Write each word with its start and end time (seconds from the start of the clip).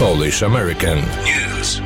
Polish 0.00 0.42
American 0.42 0.98
News. 0.98 1.80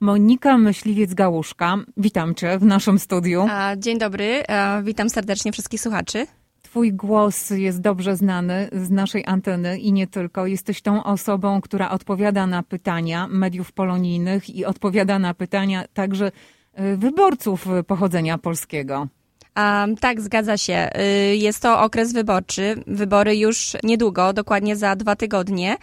Monika 0.00 0.58
Myśliwiec-Gałuszka, 0.58 1.84
witam 1.96 2.34
Cię 2.34 2.58
w 2.58 2.64
naszym 2.64 2.98
studiu. 2.98 3.46
Dzień 3.76 3.98
dobry, 3.98 4.42
witam 4.82 5.10
serdecznie 5.10 5.52
wszystkich 5.52 5.80
słuchaczy. 5.80 6.26
Twój 6.62 6.92
głos 6.92 7.50
jest 7.50 7.80
dobrze 7.80 8.16
znany 8.16 8.68
z 8.72 8.90
naszej 8.90 9.24
anteny 9.26 9.78
i 9.78 9.92
nie 9.92 10.06
tylko. 10.06 10.46
Jesteś 10.46 10.82
tą 10.82 11.04
osobą, 11.04 11.60
która 11.60 11.90
odpowiada 11.90 12.46
na 12.46 12.62
pytania 12.62 13.28
mediów 13.30 13.72
polonijnych 13.72 14.50
i 14.50 14.64
odpowiada 14.64 15.18
na 15.18 15.34
pytania 15.34 15.84
także 15.94 16.32
y, 16.80 16.96
wyborców 16.96 17.66
pochodzenia 17.86 18.38
polskiego. 18.38 19.08
Um, 19.56 19.96
tak, 19.96 20.20
zgadza 20.20 20.56
się. 20.56 20.90
Y, 21.32 21.36
jest 21.36 21.62
to 21.62 21.80
okres 21.80 22.12
wyborczy. 22.12 22.74
Wybory 22.86 23.36
już 23.36 23.76
niedługo, 23.82 24.32
dokładnie 24.32 24.76
za 24.76 24.96
dwa 24.96 25.16
tygodnie. 25.16 25.76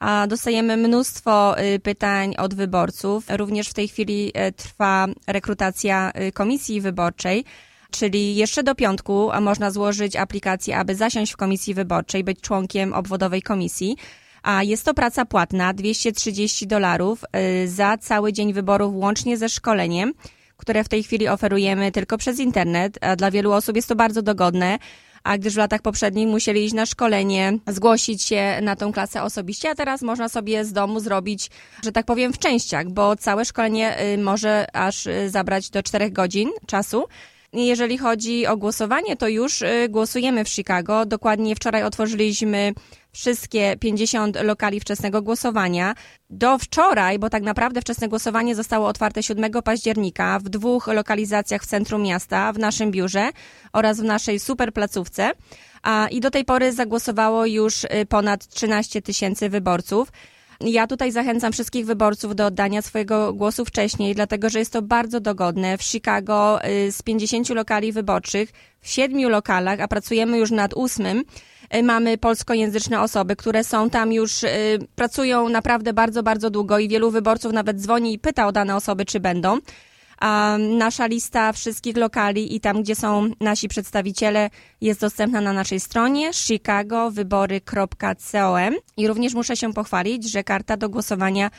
A 0.00 0.26
dostajemy 0.26 0.76
mnóstwo 0.76 1.60
y, 1.60 1.80
pytań 1.80 2.34
od 2.38 2.54
wyborców. 2.54 3.24
Również 3.30 3.68
w 3.68 3.74
tej 3.74 3.88
chwili 3.88 4.32
trwa 4.56 5.06
rekrutacja 5.26 6.12
komisji 6.34 6.80
wyborczej. 6.80 7.44
Czyli 7.90 8.36
jeszcze 8.36 8.62
do 8.62 8.74
piątku 8.74 9.30
można 9.40 9.70
złożyć 9.70 10.16
aplikację, 10.16 10.78
aby 10.78 10.94
zasiąść 10.94 11.32
w 11.32 11.36
komisji 11.36 11.74
wyborczej, 11.74 12.24
być 12.24 12.40
członkiem 12.40 12.92
obwodowej 12.92 13.42
komisji. 13.42 13.96
A 14.42 14.62
jest 14.62 14.84
to 14.84 14.94
praca 14.94 15.24
płatna, 15.24 15.74
230 15.74 16.66
dolarów 16.66 17.24
y, 17.64 17.68
za 17.68 17.98
cały 17.98 18.32
dzień 18.32 18.52
wyborów, 18.52 18.94
łącznie 18.94 19.36
ze 19.36 19.48
szkoleniem, 19.48 20.14
które 20.56 20.84
w 20.84 20.88
tej 20.88 21.02
chwili 21.02 21.28
oferujemy 21.28 21.92
tylko 21.92 22.18
przez 22.18 22.38
internet. 22.38 22.98
A 23.00 23.16
dla 23.16 23.30
wielu 23.30 23.52
osób 23.52 23.76
jest 23.76 23.88
to 23.88 23.96
bardzo 23.96 24.22
dogodne 24.22 24.78
a 25.24 25.38
gdyż 25.38 25.54
w 25.54 25.56
latach 25.56 25.82
poprzednich 25.82 26.28
musieli 26.28 26.64
iść 26.64 26.74
na 26.74 26.86
szkolenie, 26.86 27.58
zgłosić 27.66 28.22
się 28.22 28.58
na 28.62 28.76
tą 28.76 28.92
klasę 28.92 29.22
osobiście, 29.22 29.70
a 29.70 29.74
teraz 29.74 30.02
można 30.02 30.28
sobie 30.28 30.64
z 30.64 30.72
domu 30.72 31.00
zrobić, 31.00 31.50
że 31.84 31.92
tak 31.92 32.06
powiem, 32.06 32.32
w 32.32 32.38
częściach, 32.38 32.88
bo 32.88 33.16
całe 33.16 33.44
szkolenie 33.44 34.02
y, 34.14 34.18
może 34.18 34.66
aż 34.72 35.06
y, 35.06 35.30
zabrać 35.30 35.70
do 35.70 35.82
4 35.82 36.10
godzin 36.10 36.48
czasu. 36.66 37.04
Jeżeli 37.52 37.98
chodzi 37.98 38.46
o 38.46 38.56
głosowanie, 38.56 39.16
to 39.16 39.28
już 39.28 39.62
y, 39.62 39.86
głosujemy 39.88 40.44
w 40.44 40.48
Chicago. 40.48 41.06
Dokładnie 41.06 41.56
wczoraj 41.56 41.82
otworzyliśmy 41.82 42.74
wszystkie 43.12 43.76
50 43.80 44.36
lokali 44.42 44.80
wczesnego 44.80 45.22
głosowania. 45.22 45.94
Do 46.30 46.58
wczoraj, 46.58 47.18
bo 47.18 47.30
tak 47.30 47.42
naprawdę 47.42 47.80
wczesne 47.80 48.08
głosowanie 48.08 48.54
zostało 48.54 48.88
otwarte 48.88 49.22
7 49.22 49.50
października 49.64 50.38
w 50.38 50.42
dwóch 50.42 50.86
lokalizacjach 50.86 51.62
w 51.62 51.66
centrum 51.66 52.02
miasta, 52.02 52.52
w 52.52 52.58
naszym 52.58 52.90
biurze 52.90 53.30
oraz 53.72 54.00
w 54.00 54.04
naszej 54.04 54.38
super 54.40 54.72
placówce. 54.72 55.30
I 56.10 56.20
do 56.20 56.30
tej 56.30 56.44
pory 56.44 56.72
zagłosowało 56.72 57.46
już 57.46 57.84
y, 57.84 57.88
ponad 58.08 58.46
13 58.46 59.02
tysięcy 59.02 59.48
wyborców. 59.48 60.08
Ja 60.60 60.86
tutaj 60.86 61.12
zachęcam 61.12 61.52
wszystkich 61.52 61.86
wyborców 61.86 62.36
do 62.36 62.46
oddania 62.46 62.82
swojego 62.82 63.32
głosu 63.32 63.64
wcześniej, 63.64 64.14
dlatego 64.14 64.50
że 64.50 64.58
jest 64.58 64.72
to 64.72 64.82
bardzo 64.82 65.20
dogodne. 65.20 65.78
W 65.78 65.82
Chicago 65.82 66.64
y, 66.64 66.92
z 66.92 67.02
50 67.02 67.48
lokali 67.48 67.92
wyborczych, 67.92 68.52
w 68.80 68.88
siedmiu 68.88 69.28
lokalach, 69.28 69.80
a 69.80 69.88
pracujemy 69.88 70.38
już 70.38 70.50
nad 70.50 70.74
ósmym, 70.74 71.24
y, 71.74 71.82
mamy 71.82 72.18
polskojęzyczne 72.18 73.00
osoby, 73.00 73.36
które 73.36 73.64
są 73.64 73.90
tam 73.90 74.12
już, 74.12 74.42
y, 74.42 74.48
pracują 74.94 75.48
naprawdę 75.48 75.92
bardzo, 75.92 76.22
bardzo 76.22 76.50
długo 76.50 76.78
i 76.78 76.88
wielu 76.88 77.10
wyborców 77.10 77.52
nawet 77.52 77.80
dzwoni 77.80 78.14
i 78.14 78.18
pyta 78.18 78.46
o 78.46 78.52
dane 78.52 78.76
osoby, 78.76 79.04
czy 79.04 79.20
będą. 79.20 79.58
Nasza 80.58 81.06
lista 81.06 81.52
wszystkich 81.52 81.96
lokali 81.96 82.56
i 82.56 82.60
tam, 82.60 82.82
gdzie 82.82 82.94
są 82.94 83.30
nasi 83.40 83.68
przedstawiciele, 83.68 84.50
jest 84.80 85.00
dostępna 85.00 85.40
na 85.40 85.52
naszej 85.52 85.80
stronie 85.80 86.32
chicagowybory.com 86.32 88.74
i 88.96 89.08
również 89.08 89.34
muszę 89.34 89.56
się 89.56 89.72
pochwalić, 89.72 90.30
że 90.30 90.44
karta 90.44 90.76
do 90.76 90.88
głosowania 90.88 91.50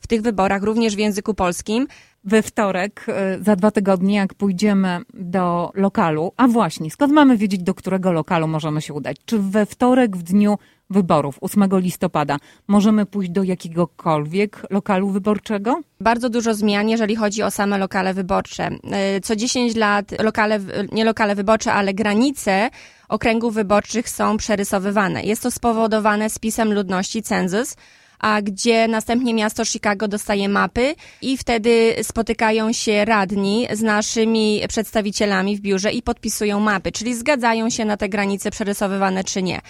w 0.00 0.06
tych 0.06 0.22
wyborach, 0.22 0.62
również 0.62 0.96
w 0.96 0.98
języku 0.98 1.34
polskim. 1.34 1.86
We 2.24 2.42
wtorek, 2.42 3.06
y, 3.08 3.12
za 3.44 3.56
dwa 3.56 3.70
tygodnie, 3.70 4.16
jak 4.16 4.34
pójdziemy 4.34 5.00
do 5.14 5.70
lokalu, 5.74 6.32
a 6.36 6.48
właśnie, 6.48 6.90
skąd 6.90 7.12
mamy 7.12 7.36
wiedzieć, 7.36 7.62
do 7.62 7.74
którego 7.74 8.12
lokalu 8.12 8.48
możemy 8.48 8.82
się 8.82 8.94
udać? 8.94 9.16
Czy 9.24 9.38
we 9.38 9.66
wtorek, 9.66 10.16
w 10.16 10.22
dniu 10.22 10.58
wyborów 10.90 11.38
8 11.40 11.68
listopada 11.72 12.36
możemy 12.68 13.06
pójść 13.06 13.30
do 13.30 13.42
jakiegokolwiek 13.42 14.66
lokalu 14.70 15.10
wyborczego? 15.10 15.80
Bardzo 16.00 16.30
dużo 16.30 16.54
zmian, 16.54 16.88
jeżeli 16.88 17.16
chodzi 17.16 17.42
o 17.42 17.50
same 17.50 17.78
lokale 17.78 18.14
wyborcze. 18.14 18.70
Y, 19.16 19.20
co 19.20 19.36
10 19.36 19.76
lat 19.76 20.22
lokale, 20.22 20.60
nie 20.92 21.04
lokale 21.04 21.34
wyborcze, 21.34 21.72
ale 21.72 21.94
granice 21.94 22.70
okręgów 23.08 23.54
wyborczych 23.54 24.08
są 24.08 24.36
przerysowywane. 24.36 25.22
Jest 25.22 25.42
to 25.42 25.50
spowodowane 25.50 26.30
spisem 26.30 26.72
ludności 26.72 27.22
cenzus, 27.22 27.76
a 28.18 28.42
gdzie 28.42 28.88
następnie 28.88 29.34
miasto 29.34 29.64
Chicago 29.64 30.08
dostaje 30.08 30.48
mapy 30.48 30.94
i 31.22 31.36
wtedy 31.36 31.94
spotykają 32.02 32.72
się 32.72 33.04
radni 33.04 33.66
z 33.72 33.82
naszymi 33.82 34.60
przedstawicielami 34.68 35.56
w 35.56 35.60
biurze 35.60 35.92
i 35.92 36.02
podpisują 36.02 36.60
mapy, 36.60 36.92
czyli 36.92 37.14
zgadzają 37.14 37.70
się 37.70 37.84
na 37.84 37.96
te 37.96 38.08
granice 38.08 38.50
przerysowywane 38.50 39.24
czy 39.24 39.42
nie. 39.42 39.60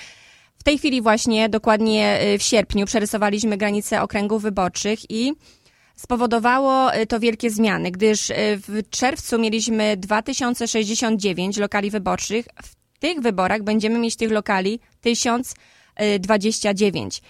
Tej 0.68 0.78
chwili 0.78 1.02
właśnie, 1.02 1.48
dokładnie 1.48 2.22
y, 2.22 2.38
w 2.38 2.42
sierpniu, 2.42 2.86
przerysowaliśmy 2.86 3.56
granice 3.56 4.02
okręgów 4.02 4.42
wyborczych 4.42 5.10
i 5.10 5.32
spowodowało 5.96 6.94
y, 6.94 7.06
to 7.06 7.20
wielkie 7.20 7.50
zmiany, 7.50 7.90
gdyż 7.90 8.30
y, 8.30 8.34
w 8.68 8.82
czerwcu 8.90 9.38
mieliśmy 9.38 9.96
2069 9.96 11.56
lokali 11.56 11.90
wyborczych. 11.90 12.46
W 12.62 12.98
tych 12.98 13.20
wyborach 13.20 13.62
będziemy 13.62 13.98
mieć 13.98 14.16
tych 14.16 14.30
lokali 14.30 14.80
1029. 15.00 17.22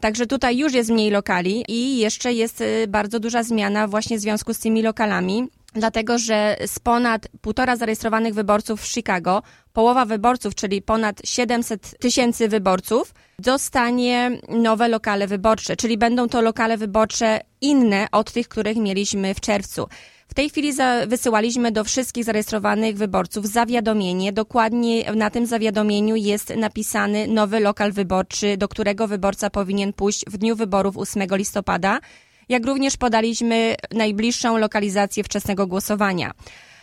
Także 0.00 0.26
tutaj 0.26 0.58
już 0.58 0.72
jest 0.72 0.90
mniej 0.90 1.10
lokali 1.10 1.64
i 1.68 1.98
jeszcze 1.98 2.32
jest 2.32 2.62
bardzo 2.88 3.20
duża 3.20 3.42
zmiana 3.42 3.88
właśnie 3.88 4.18
w 4.18 4.20
związku 4.20 4.54
z 4.54 4.58
tymi 4.58 4.82
lokalami 4.82 5.48
dlatego 5.76 6.18
że 6.18 6.56
z 6.66 6.78
ponad 6.78 7.28
półtora 7.40 7.76
zarejestrowanych 7.76 8.34
wyborców 8.34 8.82
w 8.82 8.86
Chicago, 8.86 9.42
połowa 9.72 10.04
wyborców, 10.04 10.54
czyli 10.54 10.82
ponad 10.82 11.20
700 11.24 11.98
tysięcy 11.98 12.48
wyborców, 12.48 13.14
dostanie 13.38 14.30
nowe 14.48 14.88
lokale 14.88 15.26
wyborcze, 15.26 15.76
czyli 15.76 15.98
będą 15.98 16.28
to 16.28 16.40
lokale 16.40 16.76
wyborcze 16.76 17.40
inne 17.60 18.06
od 18.12 18.32
tych, 18.32 18.48
których 18.48 18.76
mieliśmy 18.76 19.34
w 19.34 19.40
czerwcu. 19.40 19.86
W 20.28 20.34
tej 20.34 20.50
chwili 20.50 20.72
wysyłaliśmy 21.06 21.72
do 21.72 21.84
wszystkich 21.84 22.24
zarejestrowanych 22.24 22.96
wyborców 22.96 23.46
zawiadomienie. 23.46 24.32
Dokładnie 24.32 25.12
na 25.12 25.30
tym 25.30 25.46
zawiadomieniu 25.46 26.16
jest 26.16 26.56
napisany 26.56 27.28
nowy 27.28 27.60
lokal 27.60 27.92
wyborczy, 27.92 28.56
do 28.56 28.68
którego 28.68 29.08
wyborca 29.08 29.50
powinien 29.50 29.92
pójść 29.92 30.24
w 30.26 30.36
dniu 30.36 30.56
wyborów 30.56 30.98
8 30.98 31.22
listopada 31.30 32.00
jak 32.48 32.66
również 32.66 32.96
podaliśmy 32.96 33.74
najbliższą 33.92 34.56
lokalizację 34.56 35.24
wczesnego 35.24 35.66
głosowania. 35.66 36.32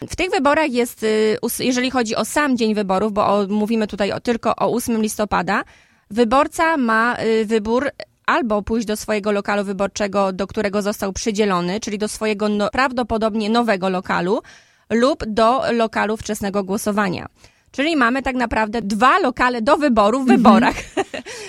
W 0.09 0.16
tych 0.16 0.31
wyborach 0.31 0.72
jest, 0.72 1.03
y, 1.03 1.38
jeżeli 1.59 1.91
chodzi 1.91 2.16
o 2.16 2.25
sam 2.25 2.57
dzień 2.57 2.75
wyborów, 2.75 3.13
bo 3.13 3.28
o, 3.28 3.47
mówimy 3.47 3.88
tutaj 3.88 4.12
o, 4.12 4.19
tylko 4.19 4.56
o 4.56 4.74
8 4.74 5.01
listopada, 5.01 5.63
wyborca 6.09 6.78
ma 6.78 7.18
y, 7.19 7.46
wybór 7.46 7.91
albo 8.25 8.62
pójść 8.62 8.88
do 8.88 8.97
swojego 8.97 9.31
lokalu 9.31 9.63
wyborczego, 9.63 10.34
do 10.34 10.47
którego 10.47 10.81
został 10.81 11.13
przydzielony, 11.13 11.80
czyli 11.80 11.97
do 11.97 12.07
swojego 12.07 12.50
no, 12.50 12.69
prawdopodobnie 12.69 13.50
nowego 13.50 13.90
lokalu, 13.90 14.41
lub 14.90 15.25
do 15.28 15.62
lokalu 15.72 16.18
wczesnego 16.18 16.63
głosowania. 16.63 17.28
Czyli 17.72 17.95
mamy 17.95 18.22
tak 18.22 18.35
naprawdę 18.35 18.81
dwa 18.81 19.19
lokale 19.19 19.62
do 19.62 19.78
wyboru 19.78 20.24
w 20.24 20.28
wyborach 20.28 20.75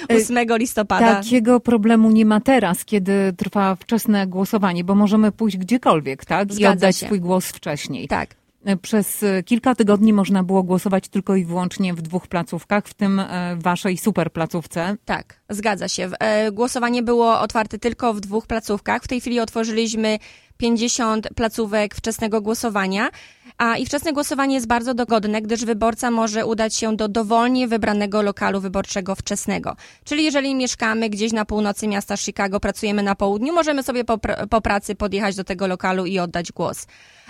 8 0.08 0.38
mhm. 0.38 0.58
listopada. 0.60 1.14
Takiego 1.14 1.60
problemu 1.60 2.10
nie 2.10 2.24
ma 2.24 2.40
teraz, 2.40 2.84
kiedy 2.84 3.32
trwa 3.36 3.74
wczesne 3.74 4.26
głosowanie, 4.26 4.84
bo 4.84 4.94
możemy 4.94 5.32
pójść 5.32 5.56
gdziekolwiek, 5.56 6.24
tak? 6.24 6.58
I 6.58 6.66
oddać 6.66 6.96
się. 6.96 7.06
swój 7.06 7.20
głos 7.20 7.46
wcześniej. 7.46 8.08
Tak. 8.08 8.34
Przez 8.82 9.24
kilka 9.44 9.74
tygodni 9.74 10.12
można 10.12 10.42
było 10.42 10.62
głosować 10.62 11.08
tylko 11.08 11.36
i 11.36 11.44
wyłącznie 11.44 11.94
w 11.94 12.02
dwóch 12.02 12.26
placówkach, 12.26 12.86
w 12.86 12.94
tym 12.94 13.22
waszej 13.56 13.98
super 13.98 14.32
placówce. 14.32 14.96
Tak, 15.04 15.40
zgadza 15.48 15.88
się. 15.88 16.10
E, 16.20 16.52
głosowanie 16.52 17.02
było 17.02 17.40
otwarte 17.40 17.78
tylko 17.78 18.14
w 18.14 18.20
dwóch 18.20 18.46
placówkach. 18.46 19.02
W 19.02 19.08
tej 19.08 19.20
chwili 19.20 19.40
otworzyliśmy 19.40 20.18
50 20.56 21.28
placówek 21.34 21.94
wczesnego 21.94 22.40
głosowania. 22.40 23.10
A 23.58 23.76
i 23.76 23.86
wczesne 23.86 24.12
głosowanie 24.12 24.54
jest 24.54 24.66
bardzo 24.66 24.94
dogodne, 24.94 25.42
gdyż 25.42 25.64
wyborca 25.64 26.10
może 26.10 26.46
udać 26.46 26.76
się 26.76 26.96
do 26.96 27.08
dowolnie 27.08 27.68
wybranego 27.68 28.22
lokalu 28.22 28.60
wyborczego 28.60 29.14
wczesnego. 29.14 29.76
Czyli 30.04 30.24
jeżeli 30.24 30.54
mieszkamy 30.54 31.10
gdzieś 31.10 31.32
na 31.32 31.44
północy 31.44 31.88
miasta 31.88 32.16
Chicago, 32.16 32.60
pracujemy 32.60 33.02
na 33.02 33.14
południu, 33.14 33.54
możemy 33.54 33.82
sobie 33.82 34.04
po, 34.04 34.18
po 34.50 34.60
pracy 34.60 34.94
podjechać 34.94 35.36
do 35.36 35.44
tego 35.44 35.66
lokalu 35.66 36.06
i 36.06 36.18
oddać 36.18 36.52
głos. 36.52 36.86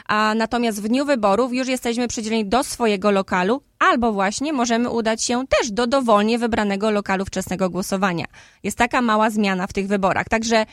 A 0.06 0.34
natomiast 0.36 0.82
w 0.82 0.88
dniu 0.88 1.04
wyborów 1.04 1.52
już 1.52 1.68
jesteśmy 1.68 2.08
przydzieleni 2.08 2.46
do 2.46 2.64
swojego 2.64 3.10
lokalu, 3.10 3.62
albo 3.78 4.12
właśnie 4.12 4.52
możemy 4.52 4.90
udać 4.90 5.22
się 5.22 5.44
też 5.46 5.70
do 5.70 5.86
dowolnie 5.86 6.38
wybranego 6.38 6.90
lokalu 6.90 7.24
wczesnego 7.24 7.70
głosowania. 7.70 8.24
Jest 8.62 8.78
taka 8.78 9.02
mała 9.02 9.30
zmiana 9.30 9.66
w 9.66 9.72
tych 9.72 9.86
wyborach. 9.86 10.28
Także 10.28 10.66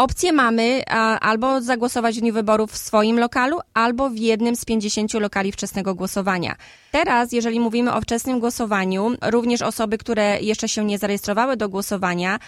Opcję 0.00 0.32
mamy 0.32 0.82
a, 0.88 1.20
albo 1.20 1.60
zagłosować 1.60 2.16
w 2.16 2.20
dniu 2.20 2.32
wyborów 2.32 2.72
w 2.72 2.76
swoim 2.76 3.18
lokalu, 3.18 3.58
albo 3.74 4.10
w 4.10 4.16
jednym 4.16 4.56
z 4.56 4.64
50 4.64 5.14
lokali 5.14 5.52
wczesnego 5.52 5.94
głosowania. 5.94 6.56
Teraz, 6.92 7.32
jeżeli 7.32 7.60
mówimy 7.60 7.92
o 7.94 8.00
wczesnym 8.00 8.40
głosowaniu, 8.40 9.10
również 9.22 9.62
osoby, 9.62 9.98
które 9.98 10.40
jeszcze 10.40 10.68
się 10.68 10.84
nie 10.84 10.98
zarejestrowały 10.98 11.56
do 11.56 11.68
głosowania, 11.68 12.38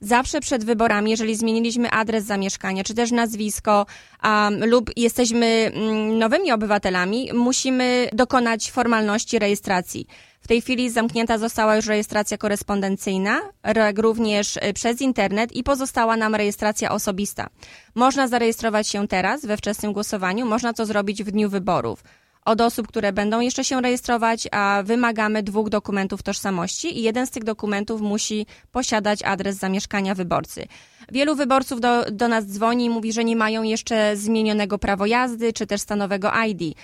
zawsze 0.00 0.40
przed 0.40 0.64
wyborami, 0.64 1.10
jeżeli 1.10 1.36
zmieniliśmy 1.36 1.90
adres 1.90 2.24
zamieszkania, 2.24 2.84
czy 2.84 2.94
też 2.94 3.10
nazwisko, 3.10 3.86
um, 4.24 4.64
lub 4.64 4.90
jesteśmy 4.96 5.72
um, 5.74 6.18
nowymi 6.18 6.52
obywatelami, 6.52 7.30
musimy 7.34 8.08
dokonać 8.12 8.70
formalności 8.70 9.38
rejestracji. 9.38 10.06
W 10.46 10.48
tej 10.48 10.60
chwili 10.60 10.90
zamknięta 10.90 11.38
została 11.38 11.76
już 11.76 11.86
rejestracja 11.86 12.38
korespondencyjna, 12.38 13.40
jak 13.76 13.98
również 13.98 14.56
y, 14.56 14.72
przez 14.74 15.00
internet 15.00 15.56
i 15.56 15.62
pozostała 15.62 16.16
nam 16.16 16.34
rejestracja 16.34 16.90
osobista. 16.90 17.46
Można 17.94 18.28
zarejestrować 18.28 18.88
się 18.88 19.08
teraz 19.08 19.46
we 19.46 19.56
wczesnym 19.56 19.92
głosowaniu, 19.92 20.46
można 20.46 20.72
to 20.72 20.86
zrobić 20.86 21.24
w 21.24 21.30
dniu 21.30 21.50
wyborów. 21.50 22.04
Od 22.44 22.60
osób, 22.60 22.88
które 22.88 23.12
będą 23.12 23.40
jeszcze 23.40 23.64
się 23.64 23.80
rejestrować, 23.80 24.48
a 24.52 24.82
wymagamy 24.84 25.42
dwóch 25.42 25.68
dokumentów 25.68 26.22
tożsamości 26.22 26.98
i 26.98 27.02
jeden 27.02 27.26
z 27.26 27.30
tych 27.30 27.44
dokumentów 27.44 28.00
musi 28.00 28.46
posiadać 28.72 29.22
adres 29.22 29.56
zamieszkania 29.56 30.14
wyborcy. 30.14 30.66
Wielu 31.12 31.36
wyborców 31.36 31.80
do, 31.80 32.04
do 32.10 32.28
nas 32.28 32.46
dzwoni 32.46 32.84
i 32.84 32.90
mówi, 32.90 33.12
że 33.12 33.24
nie 33.24 33.36
mają 33.36 33.62
jeszcze 33.62 34.16
zmienionego 34.16 34.78
prawo 34.78 35.06
jazdy 35.06 35.52
czy 35.52 35.66
też 35.66 35.80
stanowego 35.80 36.30
ID 36.46 36.76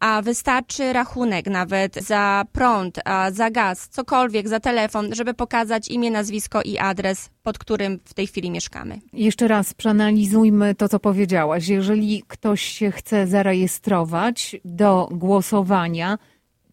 a 0.00 0.22
wystarczy 0.22 0.92
rachunek 0.92 1.46
nawet 1.46 1.94
za 1.94 2.44
prąd, 2.52 3.00
za 3.32 3.50
gaz, 3.50 3.88
cokolwiek, 3.88 4.48
za 4.48 4.60
telefon, 4.60 5.14
żeby 5.14 5.34
pokazać 5.34 5.88
imię, 5.88 6.10
nazwisko 6.10 6.62
i 6.62 6.78
adres, 6.78 7.30
pod 7.42 7.58
którym 7.58 8.00
w 8.04 8.14
tej 8.14 8.26
chwili 8.26 8.50
mieszkamy. 8.50 9.00
Jeszcze 9.12 9.48
raz 9.48 9.74
przeanalizujmy 9.74 10.74
to, 10.74 10.88
co 10.88 11.00
powiedziałaś. 11.00 11.68
Jeżeli 11.68 12.22
ktoś 12.28 12.62
się 12.62 12.90
chce 12.90 13.26
zarejestrować 13.26 14.56
do 14.64 15.08
głosowania, 15.12 16.18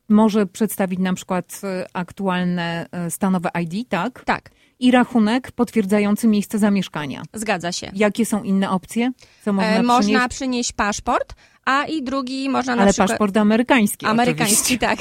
może 0.10 0.46
przedstawić 0.46 1.00
na 1.00 1.14
przykład 1.14 1.62
e, 1.64 1.86
aktualne 1.94 2.88
e, 2.92 3.12
stanowe 3.12 3.50
ID, 3.64 3.90
tak? 3.90 4.24
Tak. 4.26 4.50
I 4.80 4.92
rachunek 4.92 5.52
potwierdzający 5.52 6.28
miejsce 6.28 6.60
zamieszkania. 6.60 7.24
Zgadza 7.34 7.72
się. 7.72 7.92
Jakie 7.96 8.26
są 8.26 8.44
inne 8.44 8.70
opcje? 8.70 9.12
Co 9.46 9.54
można, 9.54 9.72
e, 9.72 9.84
można 9.84 10.30
przynieść 10.30 10.74
paszport, 10.74 11.34
a 11.68 11.86
i 11.86 12.04
drugi 12.04 12.50
można 12.50 12.76
na 12.76 12.82
Ale 12.82 12.92
przykład... 12.92 13.10
paszport 13.10 13.38
amerykański 13.38 14.06
Amerykański, 14.06 14.76
oczywiście. 14.76 14.80
tak. 14.80 15.00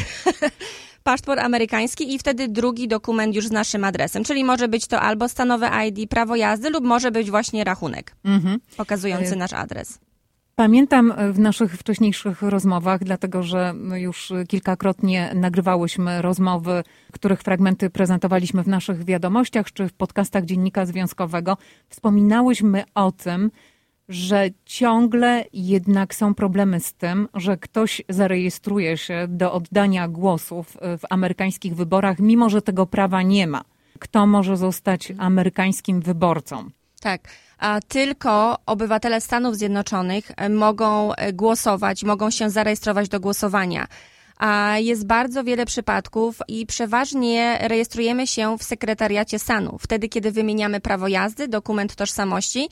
paszport 1.12 1.40
amerykański 1.40 2.14
i 2.14 2.18
wtedy 2.18 2.48
drugi 2.48 2.88
dokument 2.88 3.34
już 3.34 3.46
z 3.46 3.50
naszym 3.50 3.84
adresem. 3.84 4.24
Czyli 4.24 4.44
może 4.44 4.68
być 4.68 4.86
to 4.86 5.00
albo 5.00 5.28
stanowe 5.28 5.70
ID, 5.88 6.10
prawo 6.10 6.36
jazdy 6.36 6.70
lub 6.70 6.84
może 6.84 7.10
być 7.10 7.30
właśnie 7.30 7.64
rachunek 7.64 8.16
mhm. 8.24 8.60
pokazujący 8.76 9.32
e, 9.34 9.36
nasz 9.36 9.52
adres. 9.52 9.98
Pamiętam 10.54 11.14
w 11.32 11.38
naszych 11.38 11.72
wcześniejszych 11.72 12.42
rozmowach, 12.42 13.04
dlatego 13.04 13.42
że 13.42 13.74
już 13.94 14.32
kilkakrotnie 14.48 15.30
nagrywałyśmy 15.34 16.22
rozmowy, 16.22 16.82
których 17.12 17.42
fragmenty 17.42 17.90
prezentowaliśmy 17.90 18.62
w 18.62 18.68
naszych 18.68 19.04
wiadomościach 19.04 19.72
czy 19.72 19.88
w 19.88 19.92
podcastach 19.92 20.44
Dziennika 20.44 20.86
Związkowego, 20.86 21.56
wspominałyśmy 21.88 22.84
o 22.94 23.12
tym, 23.12 23.50
że 24.08 24.48
ciągle 24.64 25.44
jednak 25.52 26.14
są 26.14 26.34
problemy 26.34 26.80
z 26.80 26.94
tym, 26.94 27.28
że 27.34 27.56
ktoś 27.56 28.02
zarejestruje 28.08 28.96
się 28.96 29.26
do 29.28 29.52
oddania 29.52 30.08
głosów 30.08 30.76
w 30.80 31.02
amerykańskich 31.10 31.76
wyborach, 31.76 32.18
mimo 32.18 32.50
że 32.50 32.62
tego 32.62 32.86
prawa 32.86 33.22
nie 33.22 33.46
ma. 33.46 33.64
Kto 33.98 34.26
może 34.26 34.56
zostać 34.56 35.12
amerykańskim 35.18 36.00
wyborcą? 36.00 36.70
Tak. 37.00 37.20
A 37.58 37.80
tylko 37.88 38.58
obywatele 38.66 39.20
Stanów 39.20 39.56
Zjednoczonych 39.56 40.30
e, 40.36 40.48
mogą 40.48 41.14
e, 41.14 41.32
głosować, 41.32 42.04
mogą 42.04 42.30
się 42.30 42.50
zarejestrować 42.50 43.08
do 43.08 43.20
głosowania. 43.20 43.86
A 44.36 44.78
jest 44.78 45.06
bardzo 45.06 45.44
wiele 45.44 45.66
przypadków 45.66 46.38
i 46.48 46.66
przeważnie 46.66 47.58
rejestrujemy 47.60 48.26
się 48.26 48.58
w 48.58 48.62
sekretariacie 48.62 49.38
stanu. 49.38 49.78
Wtedy, 49.80 50.08
kiedy 50.08 50.32
wymieniamy 50.32 50.80
prawo 50.80 51.08
jazdy, 51.08 51.48
dokument 51.48 51.94
tożsamości, 51.94 52.68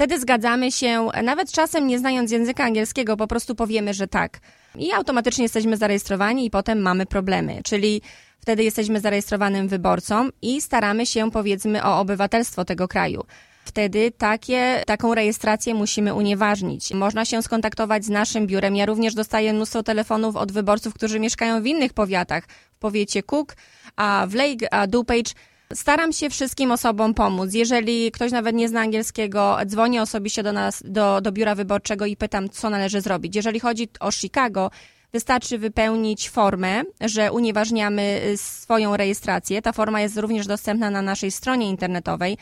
Wtedy 0.00 0.20
zgadzamy 0.20 0.72
się, 0.72 1.08
nawet 1.22 1.52
czasem 1.52 1.86
nie 1.86 1.98
znając 1.98 2.30
języka 2.30 2.64
angielskiego, 2.64 3.16
po 3.16 3.26
prostu 3.26 3.54
powiemy, 3.54 3.94
że 3.94 4.06
tak. 4.08 4.40
I 4.78 4.92
automatycznie 4.92 5.42
jesteśmy 5.42 5.76
zarejestrowani 5.76 6.46
i 6.46 6.50
potem 6.50 6.78
mamy 6.82 7.06
problemy. 7.06 7.60
Czyli 7.64 8.02
wtedy 8.38 8.64
jesteśmy 8.64 9.00
zarejestrowanym 9.00 9.68
wyborcą 9.68 10.28
i 10.42 10.60
staramy 10.60 11.06
się, 11.06 11.30
powiedzmy, 11.30 11.84
o 11.84 11.98
obywatelstwo 12.00 12.64
tego 12.64 12.88
kraju. 12.88 13.24
Wtedy 13.64 14.12
takie, 14.18 14.82
taką 14.86 15.14
rejestrację 15.14 15.74
musimy 15.74 16.14
unieważnić. 16.14 16.94
Można 16.94 17.24
się 17.24 17.42
skontaktować 17.42 18.04
z 18.04 18.08
naszym 18.08 18.46
biurem. 18.46 18.76
Ja 18.76 18.86
również 18.86 19.14
dostaję 19.14 19.52
mnóstwo 19.52 19.82
telefonów 19.82 20.36
od 20.36 20.52
wyborców, 20.52 20.94
którzy 20.94 21.20
mieszkają 21.20 21.62
w 21.62 21.66
innych 21.66 21.92
powiatach. 21.92 22.44
W 22.72 22.78
powiecie 22.78 23.22
Cook, 23.22 23.56
a 23.96 24.26
w 24.28 24.34
Lake, 24.34 24.74
a 24.74 24.86
DuPage 24.86 25.32
Staram 25.74 26.12
się 26.12 26.30
wszystkim 26.30 26.72
osobom 26.72 27.14
pomóc. 27.14 27.54
Jeżeli 27.54 28.12
ktoś 28.12 28.32
nawet 28.32 28.56
nie 28.56 28.68
zna 28.68 28.80
angielskiego, 28.80 29.58
dzwonię 29.66 30.02
osobiście 30.02 30.42
do 30.42 30.52
nas, 30.52 30.82
do, 30.86 31.20
do 31.20 31.32
biura 31.32 31.54
wyborczego 31.54 32.06
i 32.06 32.16
pytam, 32.16 32.48
co 32.48 32.70
należy 32.70 33.00
zrobić. 33.00 33.36
Jeżeli 33.36 33.60
chodzi 33.60 33.88
o 34.00 34.12
Chicago, 34.12 34.70
wystarczy 35.12 35.58
wypełnić 35.58 36.30
formę, 36.30 36.82
że 37.00 37.32
unieważniamy 37.32 38.20
y, 38.24 38.36
swoją 38.36 38.96
rejestrację. 38.96 39.62
Ta 39.62 39.72
forma 39.72 40.00
jest 40.00 40.18
również 40.18 40.46
dostępna 40.46 40.90
na 40.90 41.02
naszej 41.02 41.30
stronie 41.30 41.68
internetowej. 41.68 42.36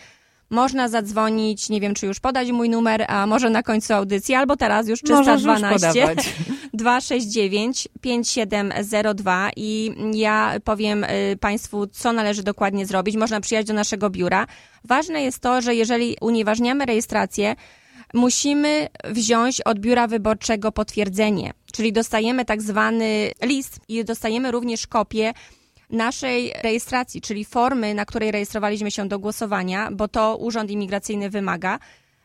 Można 0.51 0.89
zadzwonić, 0.89 1.69
nie 1.69 1.81
wiem 1.81 1.95
czy 1.95 2.07
już 2.07 2.21
podać 2.21 2.51
mój 2.51 2.69
numer, 2.69 3.05
a 3.09 3.27
może 3.27 3.51
na 3.51 3.63
końcu 3.63 3.95
audycji, 3.95 4.35
albo 4.35 4.57
teraz 4.57 4.89
już 4.89 5.03
312 5.03 6.15
269 6.75 7.89
5702 8.01 9.51
i 9.57 9.95
ja 10.15 10.55
powiem 10.65 11.05
y, 11.05 11.37
Państwu, 11.41 11.87
co 11.87 12.13
należy 12.13 12.43
dokładnie 12.43 12.87
zrobić. 12.87 13.17
Można 13.17 13.41
przyjechać 13.41 13.67
do 13.67 13.75
naszego 13.75 14.11
biura. 14.11 14.47
Ważne 14.85 15.23
jest 15.23 15.39
to, 15.41 15.61
że 15.61 15.75
jeżeli 15.75 16.17
unieważniamy 16.21 16.87
rejestrację, 16.87 17.57
musimy 18.15 18.89
wziąć 19.05 19.61
od 19.61 19.79
biura 19.79 20.07
wyborczego 20.07 20.73
potwierdzenie, 20.73 21.53
czyli 21.73 21.93
dostajemy 21.93 22.45
tak 22.45 22.63
zwany 22.63 23.33
list 23.43 23.81
i 23.89 24.05
dostajemy 24.05 24.51
również 24.51 24.87
kopię 24.87 25.33
naszej 25.91 26.53
rejestracji, 26.63 27.21
czyli 27.21 27.45
formy, 27.45 27.95
na 27.95 28.05
której 28.05 28.31
rejestrowaliśmy 28.31 28.91
się 28.91 29.09
do 29.09 29.19
głosowania, 29.19 29.91
bo 29.93 30.09
to 30.09 30.37
Urząd 30.37 30.71
Imigracyjny 30.71 31.31
wymaga, 31.31 31.79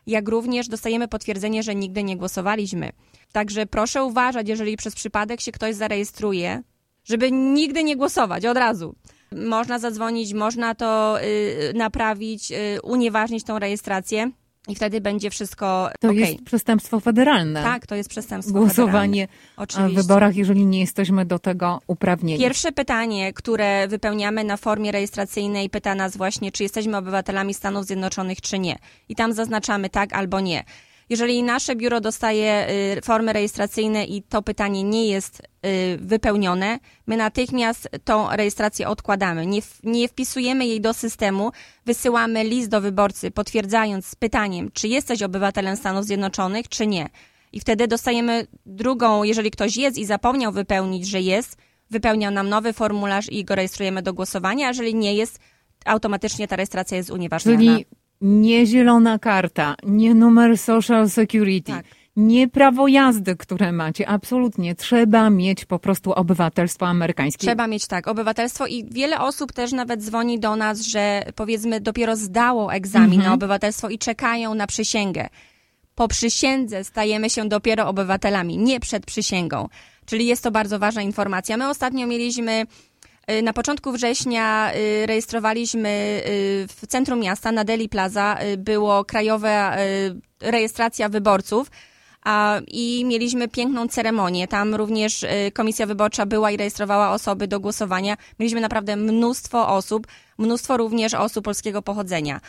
jak 0.06 0.28
również 0.28 0.68
dostajemy 0.68 1.08
potwierdzenie, 1.08 1.62
że 1.62 1.74
nigdy 1.74 2.04
nie 2.04 2.16
głosowaliśmy. 2.16 2.92
Także 3.32 3.66
proszę 3.66 4.04
uważać, 4.04 4.48
jeżeli 4.48 4.76
przez 4.76 4.94
przypadek 4.94 5.40
się 5.40 5.52
ktoś 5.52 5.74
zarejestruje, 5.74 6.62
żeby 7.04 7.32
nigdy 7.32 7.84
nie 7.84 7.96
głosować 7.96 8.46
od 8.46 8.56
razu. 8.56 8.94
Można 9.32 9.78
zadzwonić, 9.78 10.34
można 10.34 10.74
to 10.74 11.22
y, 11.22 11.72
naprawić, 11.74 12.50
y, 12.50 12.82
unieważnić 12.82 13.44
tą 13.44 13.58
rejestrację. 13.58 14.30
I 14.68 14.74
wtedy 14.74 15.00
będzie 15.00 15.30
wszystko. 15.30 15.90
To 16.00 16.08
okay. 16.08 16.20
jest 16.20 16.42
przestępstwo 16.44 17.00
federalne. 17.00 17.62
Tak, 17.62 17.86
to 17.86 17.94
jest 17.94 18.10
przestępstwo 18.10 18.58
Głosowanie 18.58 19.28
federalne. 19.56 19.94
w 19.94 19.94
wyborach, 19.94 20.36
jeżeli 20.36 20.66
nie 20.66 20.80
jesteśmy 20.80 21.24
do 21.24 21.38
tego 21.38 21.80
uprawnieni. 21.86 22.40
Pierwsze 22.40 22.72
pytanie, 22.72 23.32
które 23.32 23.88
wypełniamy 23.88 24.44
na 24.44 24.56
formie 24.56 24.92
rejestracyjnej, 24.92 25.70
pyta 25.70 25.94
nas 25.94 26.16
właśnie, 26.16 26.52
czy 26.52 26.62
jesteśmy 26.62 26.96
obywatelami 26.96 27.54
Stanów 27.54 27.86
Zjednoczonych, 27.86 28.40
czy 28.40 28.58
nie. 28.58 28.78
I 29.08 29.14
tam 29.14 29.32
zaznaczamy 29.32 29.90
tak 29.90 30.12
albo 30.12 30.40
nie. 30.40 30.64
Jeżeli 31.08 31.42
nasze 31.42 31.76
biuro 31.76 32.00
dostaje 32.00 32.68
y, 32.96 33.02
formy 33.02 33.32
rejestracyjne 33.32 34.04
i 34.04 34.22
to 34.22 34.42
pytanie 34.42 34.82
nie 34.82 35.06
jest 35.06 35.40
y, 35.40 35.98
wypełnione, 36.00 36.78
my 37.06 37.16
natychmiast 37.16 37.88
tą 38.04 38.36
rejestrację 38.36 38.88
odkładamy. 38.88 39.46
Nie, 39.46 39.60
nie 39.82 40.08
wpisujemy 40.08 40.66
jej 40.66 40.80
do 40.80 40.94
systemu, 40.94 41.52
wysyłamy 41.86 42.44
list 42.44 42.70
do 42.70 42.80
wyborcy 42.80 43.30
potwierdzając 43.30 44.06
z 44.06 44.14
pytaniem, 44.14 44.70
czy 44.72 44.88
jesteś 44.88 45.22
obywatelem 45.22 45.76
Stanów 45.76 46.04
Zjednoczonych, 46.04 46.68
czy 46.68 46.86
nie. 46.86 47.08
I 47.52 47.60
wtedy 47.60 47.88
dostajemy 47.88 48.46
drugą, 48.66 49.22
jeżeli 49.22 49.50
ktoś 49.50 49.76
jest 49.76 49.98
i 49.98 50.04
zapomniał 50.04 50.52
wypełnić, 50.52 51.08
że 51.08 51.20
jest, 51.20 51.56
wypełnia 51.90 52.30
nam 52.30 52.48
nowy 52.48 52.72
formularz 52.72 53.32
i 53.32 53.44
go 53.44 53.54
rejestrujemy 53.54 54.02
do 54.02 54.14
głosowania, 54.14 54.66
a 54.66 54.68
jeżeli 54.68 54.94
nie 54.94 55.14
jest, 55.14 55.38
automatycznie 55.84 56.48
ta 56.48 56.56
rejestracja 56.56 56.96
jest 56.96 57.10
unieważniona. 57.10 57.58
Czyli 57.58 57.84
nie 58.24 58.66
zielona 58.66 59.18
karta, 59.18 59.74
nie 59.82 60.14
numer 60.14 60.58
Social 60.58 61.10
Security. 61.10 61.72
Tak. 61.72 61.84
Nie 62.16 62.48
prawo 62.48 62.88
jazdy, 62.88 63.36
które 63.36 63.72
macie, 63.72 64.08
absolutnie. 64.08 64.74
Trzeba 64.74 65.30
mieć 65.30 65.64
po 65.64 65.78
prostu 65.78 66.12
obywatelstwo 66.12 66.86
amerykańskie. 66.86 67.46
Trzeba 67.46 67.66
mieć 67.66 67.86
tak, 67.86 68.08
obywatelstwo 68.08 68.66
i 68.66 68.84
wiele 68.84 69.20
osób 69.20 69.52
też 69.52 69.72
nawet 69.72 70.02
dzwoni 70.02 70.40
do 70.40 70.56
nas, 70.56 70.80
że 70.80 71.22
powiedzmy 71.34 71.80
dopiero 71.80 72.16
zdało 72.16 72.72
egzamin 72.72 73.12
mhm. 73.12 73.30
na 73.30 73.34
obywatelstwo 73.34 73.88
i 73.88 73.98
czekają 73.98 74.54
na 74.54 74.66
przysięgę. 74.66 75.28
Po 75.94 76.08
przysiędze 76.08 76.84
stajemy 76.84 77.30
się 77.30 77.48
dopiero 77.48 77.88
obywatelami, 77.88 78.58
nie 78.58 78.80
przed 78.80 79.06
przysięgą. 79.06 79.68
Czyli 80.06 80.26
jest 80.26 80.42
to 80.42 80.50
bardzo 80.50 80.78
ważna 80.78 81.02
informacja. 81.02 81.56
My 81.56 81.68
ostatnio 81.68 82.06
mieliśmy 82.06 82.66
na 83.42 83.52
początku 83.52 83.92
września 83.92 84.72
y, 84.74 85.06
rejestrowaliśmy 85.06 85.88
y, 85.88 86.66
w 86.68 86.86
centrum 86.88 87.20
miasta, 87.20 87.52
na 87.52 87.64
Deli 87.64 87.88
Plaza, 87.88 88.38
było 88.58 89.04
krajowa 89.04 89.76
rejestracja 90.40 91.08
wyborców. 91.08 91.70
I 92.68 93.04
mieliśmy 93.04 93.48
piękną 93.48 93.88
ceremonię. 93.88 94.48
Tam 94.48 94.74
również 94.74 95.24
komisja 95.54 95.86
wyborcza 95.86 96.26
była 96.26 96.50
i 96.50 96.56
rejestrowała 96.56 97.10
osoby 97.10 97.48
do 97.48 97.60
głosowania. 97.60 98.16
Mieliśmy 98.38 98.60
naprawdę 98.60 98.96
mnóstwo 98.96 99.68
osób, 99.68 100.06
mnóstwo 100.38 100.76
również 100.76 101.14
osób 101.14 101.44
polskiego 101.44 101.82
pochodzenia. 101.82 102.40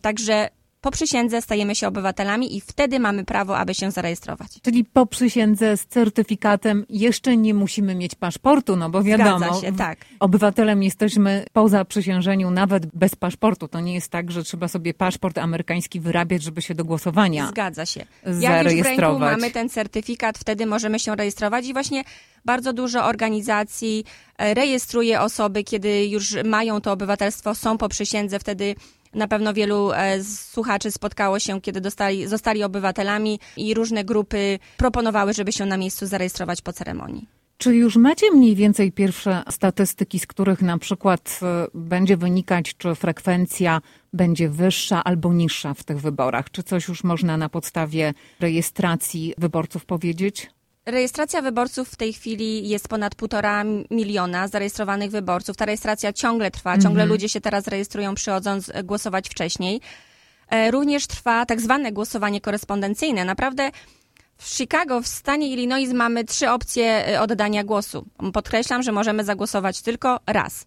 Także 0.00 0.48
po 0.80 0.90
przysiędze 0.90 1.42
stajemy 1.42 1.74
się 1.74 1.88
obywatelami 1.88 2.56
i 2.56 2.60
wtedy 2.60 3.00
mamy 3.00 3.24
prawo, 3.24 3.58
aby 3.58 3.74
się 3.74 3.90
zarejestrować. 3.90 4.48
Czyli 4.62 4.84
po 4.84 5.06
przysiędze 5.06 5.76
z 5.76 5.86
certyfikatem 5.86 6.86
jeszcze 6.88 7.36
nie 7.36 7.54
musimy 7.54 7.94
mieć 7.94 8.14
paszportu, 8.14 8.76
no 8.76 8.90
bo 8.90 9.02
wiadomo, 9.02 9.38
Zgadza 9.38 9.60
się, 9.60 9.76
tak. 9.76 9.98
obywatelem 10.20 10.82
jesteśmy 10.82 11.44
po 11.52 11.68
zaprzysiężeniu 11.68 12.50
nawet 12.50 12.86
bez 12.86 13.16
paszportu. 13.16 13.68
To 13.68 13.80
nie 13.80 13.94
jest 13.94 14.08
tak, 14.10 14.30
że 14.30 14.44
trzeba 14.44 14.68
sobie 14.68 14.94
paszport 14.94 15.38
amerykański 15.38 16.00
wyrabiać, 16.00 16.42
żeby 16.42 16.62
się 16.62 16.74
do 16.74 16.84
głosowania 16.84 17.48
Zgadza 17.48 17.86
się. 17.86 18.00
Jak 18.00 18.26
już 18.26 18.38
w 18.38 18.40
zarejestrować. 18.40 18.98
ręku 18.98 19.18
mamy 19.18 19.50
ten 19.50 19.68
certyfikat, 19.68 20.38
wtedy 20.38 20.66
możemy 20.66 20.98
się 20.98 21.16
rejestrować 21.16 21.66
i 21.66 21.72
właśnie 21.72 22.04
bardzo 22.44 22.72
dużo 22.72 23.04
organizacji 23.04 24.04
e, 24.38 24.54
rejestruje 24.54 25.20
osoby, 25.20 25.64
kiedy 25.64 26.06
już 26.06 26.34
mają 26.44 26.80
to 26.80 26.92
obywatelstwo, 26.92 27.54
są 27.54 27.78
po 27.78 27.88
przysiędze, 27.88 28.38
wtedy 28.38 28.74
na 29.16 29.28
pewno 29.28 29.54
wielu 29.54 29.92
e, 29.92 30.24
słuchaczy 30.24 30.90
spotkało 30.90 31.38
się, 31.38 31.60
kiedy 31.60 31.80
dostali, 31.80 32.26
zostali 32.26 32.64
obywatelami 32.64 33.40
i 33.56 33.74
różne 33.74 34.04
grupy 34.04 34.58
proponowały, 34.76 35.32
żeby 35.32 35.52
się 35.52 35.66
na 35.66 35.76
miejscu 35.76 36.06
zarejestrować 36.06 36.62
po 36.62 36.72
ceremonii. 36.72 37.28
Czy 37.58 37.76
już 37.76 37.96
macie 37.96 38.30
mniej 38.30 38.54
więcej 38.54 38.92
pierwsze 38.92 39.42
statystyki, 39.50 40.18
z 40.18 40.26
których 40.26 40.62
na 40.62 40.78
przykład 40.78 41.40
e, 41.42 41.66
będzie 41.74 42.16
wynikać, 42.16 42.74
czy 42.76 42.94
frekwencja 42.94 43.80
będzie 44.12 44.48
wyższa 44.48 45.04
albo 45.04 45.32
niższa 45.32 45.74
w 45.74 45.84
tych 45.84 46.00
wyborach? 46.00 46.50
Czy 46.50 46.62
coś 46.62 46.88
już 46.88 47.04
można 47.04 47.36
na 47.36 47.48
podstawie 47.48 48.14
rejestracji 48.40 49.34
wyborców 49.38 49.84
powiedzieć? 49.84 50.50
Rejestracja 50.86 51.42
wyborców 51.42 51.88
w 51.88 51.96
tej 51.96 52.12
chwili 52.12 52.68
jest 52.68 52.88
ponad 52.88 53.14
półtora 53.14 53.64
miliona 53.90 54.48
zarejestrowanych 54.48 55.10
wyborców. 55.10 55.56
Ta 55.56 55.64
rejestracja 55.64 56.12
ciągle 56.12 56.50
trwa, 56.50 56.78
ciągle 56.78 57.06
ludzie 57.06 57.28
się 57.28 57.40
teraz 57.40 57.68
rejestrują, 57.68 58.14
przychodząc 58.14 58.70
e, 58.74 58.84
głosować 58.84 59.28
wcześniej. 59.28 59.80
E, 60.50 60.70
Również 60.70 61.06
trwa 61.06 61.46
tak 61.46 61.60
zwane 61.60 61.92
głosowanie 61.92 62.40
korespondencyjne. 62.40 63.24
Naprawdę 63.24 63.70
w 64.38 64.48
Chicago, 64.48 65.00
w 65.00 65.06
stanie 65.06 65.48
Illinois 65.48 65.92
mamy 65.92 66.24
trzy 66.24 66.50
opcje 66.50 67.08
e, 67.08 67.20
oddania 67.20 67.64
głosu. 67.64 68.06
Podkreślam, 68.32 68.82
że 68.82 68.92
możemy 68.92 69.24
zagłosować 69.24 69.82
tylko 69.82 70.20
raz. 70.26 70.66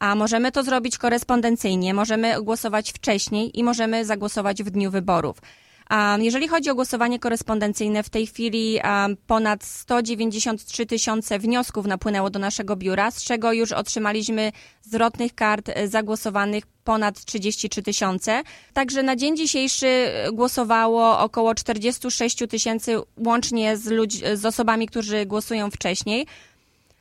A 0.00 0.14
możemy 0.14 0.52
to 0.52 0.62
zrobić 0.62 0.98
korespondencyjnie, 0.98 1.94
możemy 1.94 2.42
głosować 2.42 2.92
wcześniej 2.92 3.58
i 3.58 3.64
możemy 3.64 4.04
zagłosować 4.04 4.62
w 4.62 4.70
dniu 4.70 4.90
wyborów. 4.90 5.36
Jeżeli 6.18 6.48
chodzi 6.48 6.70
o 6.70 6.74
głosowanie 6.74 7.18
korespondencyjne, 7.18 8.02
w 8.02 8.10
tej 8.10 8.26
chwili 8.26 8.78
ponad 9.26 9.64
193 9.64 10.86
tysiące 10.86 11.38
wniosków 11.38 11.86
napłynęło 11.86 12.30
do 12.30 12.38
naszego 12.38 12.76
biura, 12.76 13.10
z 13.10 13.24
czego 13.24 13.52
już 13.52 13.72
otrzymaliśmy 13.72 14.52
zwrotnych 14.82 15.34
kart 15.34 15.68
e, 15.68 15.88
zagłosowanych 15.88 16.64
ponad 16.84 17.24
33 17.24 17.82
tysiące. 17.82 18.42
Także 18.72 19.02
na 19.02 19.16
dzień 19.16 19.36
dzisiejszy 19.36 19.86
e, 19.86 20.32
głosowało 20.32 21.18
około 21.18 21.54
46 21.54 22.38
tysięcy 22.50 22.96
łącznie 23.16 23.76
z, 23.76 23.86
ludź, 23.86 24.14
z 24.34 24.44
osobami, 24.44 24.86
którzy 24.86 25.26
głosują 25.26 25.70
wcześniej. 25.70 26.26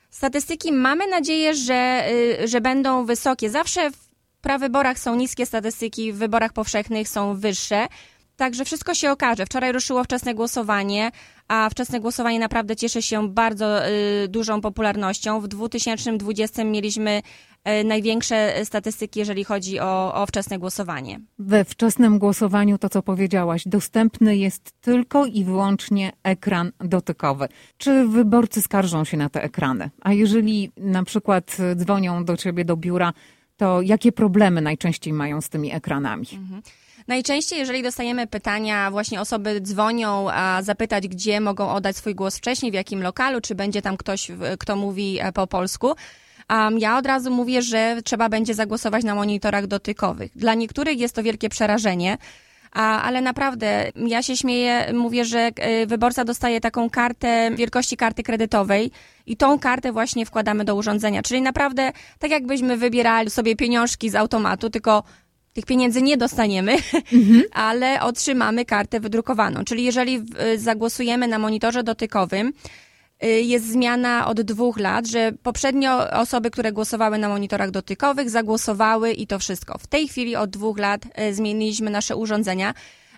Statystyki 0.09 0.71
mamy 0.71 1.07
nadzieję, 1.07 1.53
że, 1.53 2.03
że 2.45 2.61
będą 2.61 3.05
wysokie. 3.05 3.49
Zawsze 3.49 3.91
w 3.91 4.09
prawyborach 4.41 4.99
są 4.99 5.15
niskie 5.15 5.45
statystyki, 5.45 6.13
w 6.13 6.17
wyborach 6.17 6.53
powszechnych 6.53 7.09
są 7.09 7.35
wyższe. 7.35 7.87
Także 8.39 8.65
wszystko 8.65 8.93
się 8.93 9.11
okaże. 9.11 9.45
Wczoraj 9.45 9.71
ruszyło 9.71 10.03
wczesne 10.03 10.35
głosowanie, 10.35 11.11
a 11.47 11.69
wczesne 11.69 11.99
głosowanie 11.99 12.39
naprawdę 12.39 12.75
cieszy 12.75 13.01
się 13.01 13.29
bardzo 13.29 13.87
y, 13.87 14.27
dużą 14.27 14.61
popularnością. 14.61 15.41
W 15.41 15.47
2020 15.47 16.63
mieliśmy 16.63 17.21
y, 17.81 17.83
największe 17.83 18.65
statystyki, 18.65 19.19
jeżeli 19.19 19.43
chodzi 19.43 19.79
o, 19.79 20.13
o 20.13 20.25
wczesne 20.25 20.59
głosowanie. 20.59 21.19
We 21.39 21.65
wczesnym 21.65 22.19
głosowaniu 22.19 22.77
to, 22.77 22.89
co 22.89 23.01
powiedziałaś, 23.01 23.63
dostępny 23.65 24.37
jest 24.37 24.71
tylko 24.81 25.25
i 25.25 25.43
wyłącznie 25.43 26.11
ekran 26.23 26.71
dotykowy. 26.79 27.47
Czy 27.77 28.07
wyborcy 28.07 28.61
skarżą 28.61 29.03
się 29.03 29.17
na 29.17 29.29
te 29.29 29.43
ekrany? 29.43 29.89
A 30.01 30.13
jeżeli 30.13 30.71
na 30.77 31.03
przykład 31.03 31.57
dzwonią 31.75 32.25
do 32.25 32.37
ciebie 32.37 32.65
do 32.65 32.77
biura, 32.77 33.13
to 33.57 33.81
jakie 33.81 34.11
problemy 34.11 34.61
najczęściej 34.61 35.13
mają 35.13 35.41
z 35.41 35.49
tymi 35.49 35.73
ekranami? 35.73 36.25
Najczęściej, 37.09 37.59
jeżeli 37.59 37.83
dostajemy 37.83 38.27
pytania, 38.27 38.91
właśnie 38.91 39.21
osoby 39.21 39.61
dzwonią, 39.61 40.31
a 40.31 40.61
zapytać, 40.63 41.07
gdzie 41.07 41.41
mogą 41.41 41.69
oddać 41.69 41.97
swój 41.97 42.15
głos 42.15 42.37
wcześniej, 42.37 42.71
w 42.71 42.75
jakim 42.75 43.03
lokalu, 43.03 43.41
czy 43.41 43.55
będzie 43.55 43.81
tam 43.81 43.97
ktoś, 43.97 44.31
kto 44.59 44.75
mówi 44.75 45.19
e, 45.21 45.31
po 45.31 45.47
polsku. 45.47 45.93
Um, 46.49 46.79
ja 46.79 46.97
od 46.97 47.05
razu 47.05 47.31
mówię, 47.31 47.61
że 47.61 47.97
trzeba 48.05 48.29
będzie 48.29 48.53
zagłosować 48.53 49.03
na 49.03 49.15
monitorach 49.15 49.67
dotykowych. 49.67 50.31
Dla 50.35 50.53
niektórych 50.53 50.99
jest 50.99 51.15
to 51.15 51.23
wielkie 51.23 51.49
przerażenie, 51.49 52.17
a, 52.71 53.01
ale 53.01 53.21
naprawdę 53.21 53.91
ja 53.95 54.23
się 54.23 54.37
śmieję, 54.37 54.93
mówię, 54.93 55.25
że 55.25 55.39
e, 55.39 55.85
wyborca 55.85 56.25
dostaje 56.25 56.61
taką 56.61 56.89
kartę 56.89 57.51
wielkości 57.55 57.97
karty 57.97 58.23
kredytowej 58.23 58.91
i 59.25 59.37
tą 59.37 59.59
kartę 59.59 59.91
właśnie 59.91 60.25
wkładamy 60.25 60.65
do 60.65 60.75
urządzenia. 60.75 61.21
Czyli 61.21 61.41
naprawdę 61.41 61.91
tak 62.19 62.31
jakbyśmy 62.31 62.77
wybierali 62.77 63.29
sobie 63.29 63.55
pieniążki 63.55 64.09
z 64.09 64.15
automatu, 64.15 64.69
tylko 64.69 65.03
tych 65.59 65.65
pieniędzy 65.65 66.01
nie 66.01 66.17
dostaniemy, 66.17 66.75
ale 67.69 68.01
otrzymamy 68.01 68.65
kartę 68.65 68.99
wydrukowaną. 68.99 69.63
Czyli 69.63 69.83
jeżeli 69.83 70.23
zagłosujemy 70.57 71.27
na 71.27 71.39
monitorze 71.39 71.83
dotykowym, 71.83 72.53
y, 73.23 73.27
jest 73.27 73.71
zmiana 73.71 74.27
od 74.27 74.41
dwóch 74.41 74.79
lat, 74.79 75.07
że 75.07 75.31
poprzednio 75.43 76.11
osoby, 76.11 76.51
które 76.51 76.71
głosowały 76.71 77.17
na 77.17 77.29
monitorach 77.29 77.71
dotykowych, 77.71 78.29
zagłosowały 78.29 79.11
i 79.11 79.27
to 79.27 79.39
wszystko. 79.39 79.77
W 79.77 79.87
tej 79.87 80.07
chwili 80.07 80.35
od 80.35 80.49
dwóch 80.49 80.77
lat 80.77 81.01
y, 81.05 81.33
zmieniliśmy 81.33 81.89
nasze 81.89 82.15
urządzenia. 82.15 82.73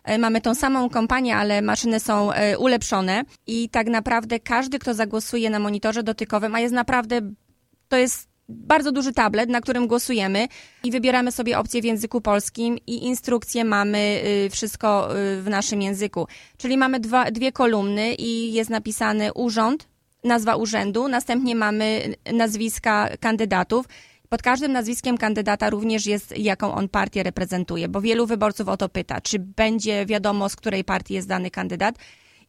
Y, 0.10 0.18
Mamy 0.18 0.42
tą 0.42 0.56
samą 0.56 0.90
kompanię, 0.90 1.36
ale 1.36 1.62
maszyny 1.62 2.00
są 2.00 2.30
ulepszone 2.60 3.24
i 3.48 3.70
tak 3.70 3.88
naprawdę 3.88 4.40
każdy, 4.40 4.80
kto 4.80 4.94
zagłosuje 4.94 5.50
na 5.50 5.60
monitorze 5.60 6.04
dotykowym, 6.04 6.56
a 6.56 6.60
jest 6.60 6.74
naprawdę, 6.74 7.22
to 7.88 7.98
jest 7.98 8.31
bardzo 8.52 8.92
duży 8.92 9.14
tablet, 9.14 9.50
na 9.50 9.62
którym 9.62 9.88
głosujemy 9.88 10.48
i 10.84 10.92
wybieramy 10.92 11.32
sobie 11.32 11.60
opcję 11.60 11.82
w 11.82 11.86
języku 11.86 12.22
polskim 12.22 12.78
i 12.88 13.06
instrukcje 13.06 13.66
mamy 13.66 14.22
y, 14.46 14.50
wszystko 14.50 15.18
y, 15.18 15.42
w 15.42 15.50
naszym 15.50 15.82
języku. 15.82 16.28
Czyli 16.58 16.78
mamy 16.78 17.00
dwa, 17.00 17.32
dwie 17.32 17.52
kolumny 17.52 18.14
i 18.14 18.54
jest 18.54 18.70
napisany 18.70 19.34
urząd, 19.34 19.88
nazwa 20.24 20.56
urzędu, 20.56 21.08
następnie 21.08 21.56
mamy 21.56 22.16
nazwiska 22.34 23.10
kandydatów. 23.20 23.86
Pod 24.30 24.42
każdym 24.42 24.72
nazwiskiem 24.72 25.18
kandydata 25.18 25.70
również 25.70 26.06
jest, 26.06 26.38
jaką 26.38 26.74
on 26.74 26.90
partię 26.90 27.24
reprezentuje, 27.24 27.88
bo 27.88 28.02
wielu 28.02 28.28
wyborców 28.28 28.68
o 28.68 28.78
to 28.78 28.90
pyta, 28.90 29.22
czy 29.22 29.40
będzie 29.40 30.06
wiadomo, 30.06 30.50
z 30.50 30.56
której 30.56 30.84
partii 30.84 31.14
jest 31.14 31.28
dany 31.28 31.52
kandydat 31.52 31.96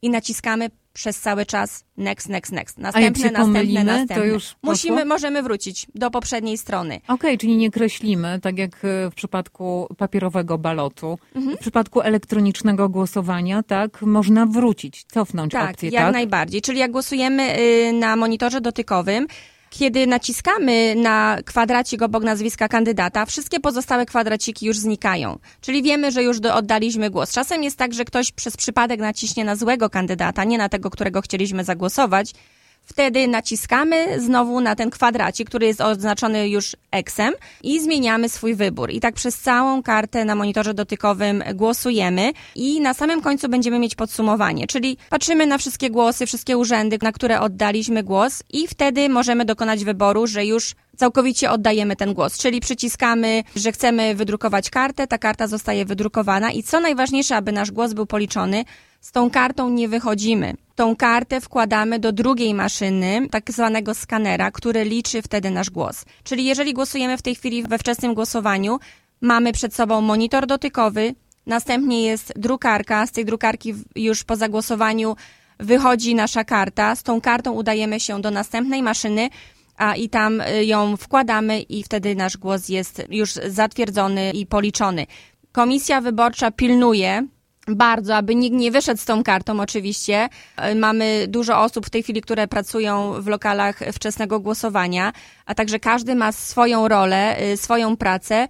i 0.02 0.10
naciskamy 0.10 0.70
przez 0.92 1.20
cały 1.20 1.46
czas 1.46 1.84
next, 1.96 2.28
next, 2.28 2.52
next. 2.52 2.78
Następne, 2.78 3.10
następne, 3.10 3.40
pomylimy, 3.40 3.80
to 3.80 3.86
następne. 3.86 4.26
już 4.26 4.44
poszło? 4.44 4.58
Musimy, 4.62 5.04
możemy 5.04 5.42
wrócić 5.42 5.86
do 5.94 6.10
poprzedniej 6.10 6.58
strony. 6.58 7.00
Okej, 7.08 7.38
czyli 7.38 7.56
nie 7.56 7.70
kreślimy, 7.70 8.40
tak 8.42 8.58
jak 8.58 8.84
e, 8.84 9.10
w 9.10 9.14
przypadku 9.14 9.88
papierowego 9.98 10.58
balotu. 10.58 11.18
Mhm. 11.34 11.56
W 11.56 11.60
przypadku 11.60 12.00
elektronicznego 12.00 12.88
głosowania, 12.88 13.62
tak, 13.62 14.02
można 14.02 14.46
wrócić, 14.46 15.04
cofnąć 15.04 15.52
Tak, 15.52 15.70
opcję, 15.70 15.90
jak 15.90 16.04
tak? 16.04 16.12
najbardziej. 16.12 16.62
Czyli 16.62 16.78
jak 16.78 16.90
głosujemy 16.90 17.58
y, 17.58 17.92
na 17.92 18.16
monitorze 18.16 18.60
dotykowym, 18.60 19.26
kiedy 19.72 20.06
naciskamy 20.06 20.94
na 20.96 21.38
kwadracik 21.44 22.02
obok 22.02 22.24
nazwiska 22.24 22.68
kandydata, 22.68 23.26
wszystkie 23.26 23.60
pozostałe 23.60 24.06
kwadraciki 24.06 24.66
już 24.66 24.78
znikają. 24.78 25.38
Czyli 25.60 25.82
wiemy, 25.82 26.12
że 26.12 26.22
już 26.22 26.40
do, 26.40 26.54
oddaliśmy 26.54 27.10
głos. 27.10 27.32
Czasem 27.32 27.62
jest 27.62 27.76
tak, 27.78 27.94
że 27.94 28.04
ktoś 28.04 28.32
przez 28.32 28.56
przypadek 28.56 29.00
naciśnie 29.00 29.44
na 29.44 29.56
złego 29.56 29.90
kandydata, 29.90 30.44
nie 30.44 30.58
na 30.58 30.68
tego, 30.68 30.90
którego 30.90 31.20
chcieliśmy 31.20 31.64
zagłosować. 31.64 32.32
Wtedy 32.84 33.28
naciskamy 33.28 34.20
znowu 34.20 34.60
na 34.60 34.76
ten 34.76 34.90
kwadracik, 34.90 35.48
który 35.48 35.66
jest 35.66 35.80
oznaczony 35.80 36.48
już 36.48 36.76
X-em 36.90 37.34
i 37.62 37.80
zmieniamy 37.80 38.28
swój 38.28 38.54
wybór. 38.54 38.90
I 38.90 39.00
tak 39.00 39.14
przez 39.14 39.38
całą 39.38 39.82
kartę 39.82 40.24
na 40.24 40.34
monitorze 40.34 40.74
dotykowym 40.74 41.44
głosujemy 41.54 42.32
i 42.54 42.80
na 42.80 42.94
samym 42.94 43.22
końcu 43.22 43.48
będziemy 43.48 43.78
mieć 43.78 43.94
podsumowanie, 43.94 44.66
czyli 44.66 44.96
patrzymy 45.10 45.46
na 45.46 45.58
wszystkie 45.58 45.90
głosy, 45.90 46.26
wszystkie 46.26 46.58
urzędy, 46.58 46.98
na 47.02 47.12
które 47.12 47.40
oddaliśmy 47.40 48.02
głos 48.02 48.42
i 48.52 48.68
wtedy 48.68 49.08
możemy 49.08 49.44
dokonać 49.44 49.84
wyboru, 49.84 50.26
że 50.26 50.46
już 50.46 50.74
całkowicie 50.96 51.50
oddajemy 51.50 51.96
ten 51.96 52.14
głos, 52.14 52.38
czyli 52.38 52.60
przyciskamy, 52.60 53.42
że 53.56 53.72
chcemy 53.72 54.14
wydrukować 54.14 54.70
kartę, 54.70 55.06
ta 55.06 55.18
karta 55.18 55.46
zostaje 55.46 55.84
wydrukowana 55.84 56.50
i 56.50 56.62
co 56.62 56.80
najważniejsze, 56.80 57.36
aby 57.36 57.52
nasz 57.52 57.70
głos 57.70 57.92
był 57.92 58.06
policzony, 58.06 58.64
z 59.02 59.12
tą 59.12 59.30
kartą 59.30 59.70
nie 59.70 59.88
wychodzimy. 59.88 60.54
Tą 60.74 60.96
kartę 60.96 61.40
wkładamy 61.40 61.98
do 61.98 62.12
drugiej 62.12 62.54
maszyny, 62.54 63.28
tak 63.30 63.50
zwanego 63.50 63.94
skanera, 63.94 64.50
który 64.50 64.84
liczy 64.84 65.22
wtedy 65.22 65.50
nasz 65.50 65.70
głos. 65.70 66.04
Czyli 66.24 66.44
jeżeli 66.44 66.74
głosujemy 66.74 67.16
w 67.16 67.22
tej 67.22 67.34
chwili 67.34 67.62
we 67.62 67.78
wczesnym 67.78 68.14
głosowaniu, 68.14 68.78
mamy 69.20 69.52
przed 69.52 69.74
sobą 69.74 70.00
monitor 70.00 70.46
dotykowy, 70.46 71.14
następnie 71.46 72.02
jest 72.02 72.32
drukarka, 72.36 73.06
z 73.06 73.12
tej 73.12 73.24
drukarki 73.24 73.74
już 73.96 74.24
po 74.24 74.36
zagłosowaniu 74.36 75.16
wychodzi 75.58 76.14
nasza 76.14 76.44
karta, 76.44 76.96
z 76.96 77.02
tą 77.02 77.20
kartą 77.20 77.52
udajemy 77.52 78.00
się 78.00 78.20
do 78.20 78.30
następnej 78.30 78.82
maszyny, 78.82 79.28
a 79.76 79.94
i 79.94 80.08
tam 80.08 80.40
y, 80.40 80.64
ją 80.64 80.96
wkładamy 80.96 81.60
i 81.60 81.82
wtedy 81.82 82.14
nasz 82.14 82.36
głos 82.36 82.68
jest 82.68 83.02
już 83.10 83.32
zatwierdzony 83.32 84.30
i 84.30 84.46
policzony. 84.46 85.06
Komisja 85.52 86.00
wyborcza 86.00 86.50
pilnuje 86.50 87.26
bardzo, 87.66 88.16
aby 88.16 88.34
nikt 88.34 88.56
nie 88.56 88.70
wyszedł 88.70 89.00
z 89.00 89.04
tą 89.04 89.22
kartą 89.22 89.60
oczywiście. 89.60 90.28
E, 90.56 90.74
mamy 90.74 91.26
dużo 91.28 91.60
osób 91.60 91.86
w 91.86 91.90
tej 91.90 92.02
chwili, 92.02 92.20
które 92.20 92.48
pracują 92.48 93.22
w 93.22 93.26
lokalach 93.26 93.80
wczesnego 93.92 94.40
głosowania, 94.40 95.12
a 95.46 95.54
także 95.54 95.78
każdy 95.78 96.14
ma 96.14 96.32
swoją 96.32 96.88
rolę, 96.88 97.42
y, 97.42 97.56
swoją 97.56 97.96
pracę 97.96 98.48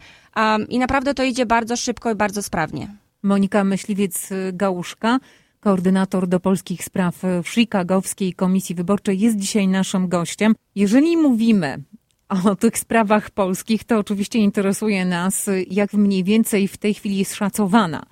i 0.69 0.79
naprawdę 0.79 1.15
to 1.15 1.25
idzie 1.25 1.47
bardzo 1.47 1.77
szybko 1.77 2.11
i 2.11 2.15
bardzo 2.15 2.43
sprawnie. 2.43 2.89
Monika 3.23 3.65
Myśliwiec-Gałuszka, 3.65 5.19
koordynator 5.61 6.29
do 6.29 6.41
polskich 6.41 6.85
spraw 6.85 7.17
w 7.45 7.49
Chicagowskiej 7.49 8.35
Komisji 8.35 8.75
Wyborczej, 8.75 9.21
jest 9.21 9.37
dzisiaj 9.37 9.69
naszym 9.69 10.09
gościem. 10.09 10.55
Jeżeli 10.75 11.17
mówimy 11.17 11.83
o 12.45 12.57
tych 12.57 12.79
sprawach 12.79 13.31
polskich, 13.31 13.85
to 13.85 13.99
oczywiście 13.99 14.39
interesuje 14.39 15.05
nas, 15.05 15.51
jak 15.71 15.93
mniej 15.93 16.25
więcej 16.25 16.69
w 16.69 16.77
tej 16.77 16.95
chwili 16.95 17.19
jest 17.19 17.35
szacowana 17.35 18.07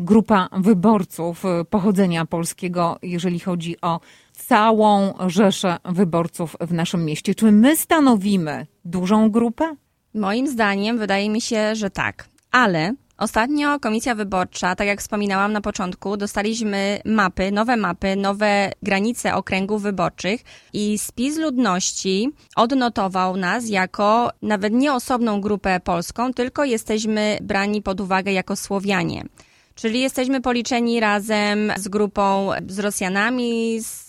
grupa 0.00 0.48
wyborców 0.52 1.42
pochodzenia 1.70 2.26
polskiego, 2.26 2.98
jeżeli 3.02 3.40
chodzi 3.40 3.80
o 3.80 4.00
całą 4.32 5.14
rzeszę 5.26 5.76
wyborców 5.84 6.56
w 6.60 6.72
naszym 6.72 7.04
mieście. 7.04 7.34
Czy 7.34 7.52
my 7.52 7.76
stanowimy 7.76 8.66
dużą 8.84 9.30
grupę? 9.30 9.76
Moim 10.14 10.48
zdaniem 10.48 10.98
wydaje 10.98 11.30
mi 11.30 11.40
się, 11.40 11.74
że 11.74 11.90
tak. 11.90 12.28
Ale 12.50 12.94
Ostatnio 13.22 13.80
Komisja 13.80 14.14
Wyborcza, 14.14 14.76
tak 14.76 14.86
jak 14.86 15.00
wspominałam 15.00 15.52
na 15.52 15.60
początku, 15.60 16.16
dostaliśmy 16.16 17.00
mapy, 17.04 17.52
nowe 17.52 17.76
mapy, 17.76 18.16
nowe 18.16 18.72
granice 18.82 19.34
okręgów 19.34 19.82
wyborczych 19.82 20.40
i 20.72 20.98
spis 20.98 21.38
ludności 21.38 22.30
odnotował 22.56 23.36
nas 23.36 23.68
jako 23.68 24.30
nawet 24.42 24.72
nie 24.72 24.94
osobną 24.94 25.40
grupę 25.40 25.80
polską, 25.80 26.32
tylko 26.32 26.64
jesteśmy 26.64 27.38
brani 27.42 27.82
pod 27.82 28.00
uwagę 28.00 28.32
jako 28.32 28.56
Słowianie. 28.56 29.24
Czyli 29.74 30.00
jesteśmy 30.00 30.40
policzeni 30.40 31.00
razem 31.00 31.72
z 31.76 31.88
grupą, 31.88 32.50
z 32.68 32.78
Rosjanami, 32.78 33.80
z, 33.80 34.06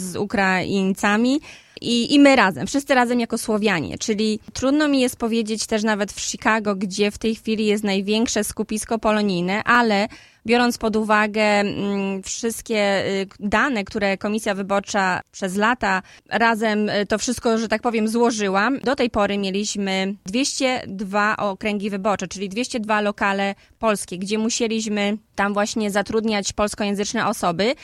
z 0.00 0.16
Ukraińcami 0.16 1.40
i, 1.80 2.14
i 2.14 2.20
my 2.20 2.36
razem, 2.36 2.66
wszyscy 2.66 2.94
razem 2.94 3.20
jako 3.20 3.38
Słowianie. 3.38 3.98
Czyli 3.98 4.40
trudno 4.52 4.88
mi 4.88 5.00
jest 5.00 5.16
powiedzieć 5.16 5.66
też 5.66 5.82
nawet 5.82 6.12
w 6.12 6.20
Chicago, 6.20 6.74
gdzie 6.76 7.10
w 7.10 7.18
tej 7.18 7.34
chwili 7.34 7.66
jest 7.66 7.84
największe 7.84 8.44
skupisko 8.44 8.98
polonijne, 8.98 9.64
ale 9.64 10.08
biorąc 10.46 10.78
pod 10.78 10.96
uwagę 10.96 11.42
mm, 11.42 12.22
wszystkie 12.22 13.06
y, 13.06 13.26
dane, 13.40 13.84
które 13.84 14.18
Komisja 14.18 14.54
Wyborcza 14.54 15.20
przez 15.32 15.56
lata 15.56 16.02
razem 16.28 16.88
y, 16.88 17.06
to 17.06 17.18
wszystko, 17.18 17.58
że 17.58 17.68
tak 17.68 17.82
powiem, 17.82 18.08
złożyła, 18.08 18.70
do 18.84 18.96
tej 18.96 19.10
pory 19.10 19.38
mieliśmy 19.38 20.14
202 20.26 21.36
okręgi 21.36 21.90
wyborcze, 21.90 22.28
czyli 22.28 22.48
202 22.48 23.00
lokale 23.00 23.54
polskie, 23.78 24.18
gdzie 24.18 24.38
musieliśmy 24.38 25.16
tam 25.34 25.54
właśnie 25.54 25.90
zatrudniać 25.90 26.52
polskojęzyczne 26.52 27.26
osoby 27.26 27.74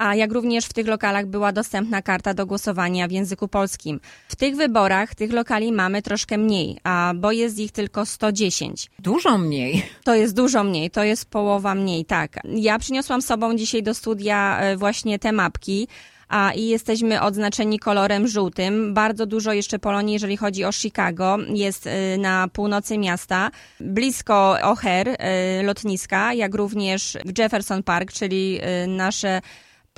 a 0.00 0.14
jak 0.14 0.32
również 0.32 0.66
w 0.66 0.72
tych 0.72 0.86
lokalach 0.86 1.26
była 1.26 1.52
dostępna 1.52 2.02
karta 2.02 2.34
do 2.34 2.46
głosowania 2.46 3.08
w 3.08 3.10
języku 3.10 3.48
polskim. 3.48 4.00
W 4.28 4.36
tych 4.36 4.56
wyborach 4.56 5.14
tych 5.14 5.32
lokali 5.32 5.72
mamy 5.72 6.02
troszkę 6.02 6.38
mniej, 6.38 6.78
a 6.84 7.12
bo 7.16 7.32
jest 7.32 7.58
ich 7.58 7.72
tylko 7.72 8.06
110. 8.06 8.90
Dużo 8.98 9.38
mniej. 9.38 9.82
To 10.04 10.14
jest 10.14 10.36
dużo 10.36 10.64
mniej, 10.64 10.90
to 10.90 11.04
jest 11.04 11.30
połowa 11.30 11.74
mniej, 11.74 12.04
tak. 12.04 12.40
Ja 12.44 12.78
przyniosłam 12.78 13.22
sobą 13.22 13.56
dzisiaj 13.56 13.82
do 13.82 13.94
studia 13.94 14.60
e, 14.60 14.76
właśnie 14.76 15.18
te 15.18 15.32
mapki 15.32 15.88
a 16.28 16.52
i 16.52 16.66
jesteśmy 16.66 17.22
odznaczeni 17.22 17.78
kolorem 17.78 18.28
żółtym. 18.28 18.94
Bardzo 18.94 19.26
dużo 19.26 19.52
jeszcze 19.52 19.78
Polonii, 19.78 20.12
jeżeli 20.12 20.36
chodzi 20.36 20.64
o 20.64 20.72
Chicago, 20.72 21.38
jest 21.54 21.86
e, 21.86 22.18
na 22.18 22.48
północy 22.48 22.98
miasta, 22.98 23.50
blisko 23.80 24.56
O'Hare, 24.62 25.14
e, 25.18 25.62
lotniska, 25.62 26.34
jak 26.34 26.54
również 26.54 27.18
w 27.24 27.38
Jefferson 27.38 27.82
Park, 27.82 28.12
czyli 28.12 28.60
nasze 28.88 29.40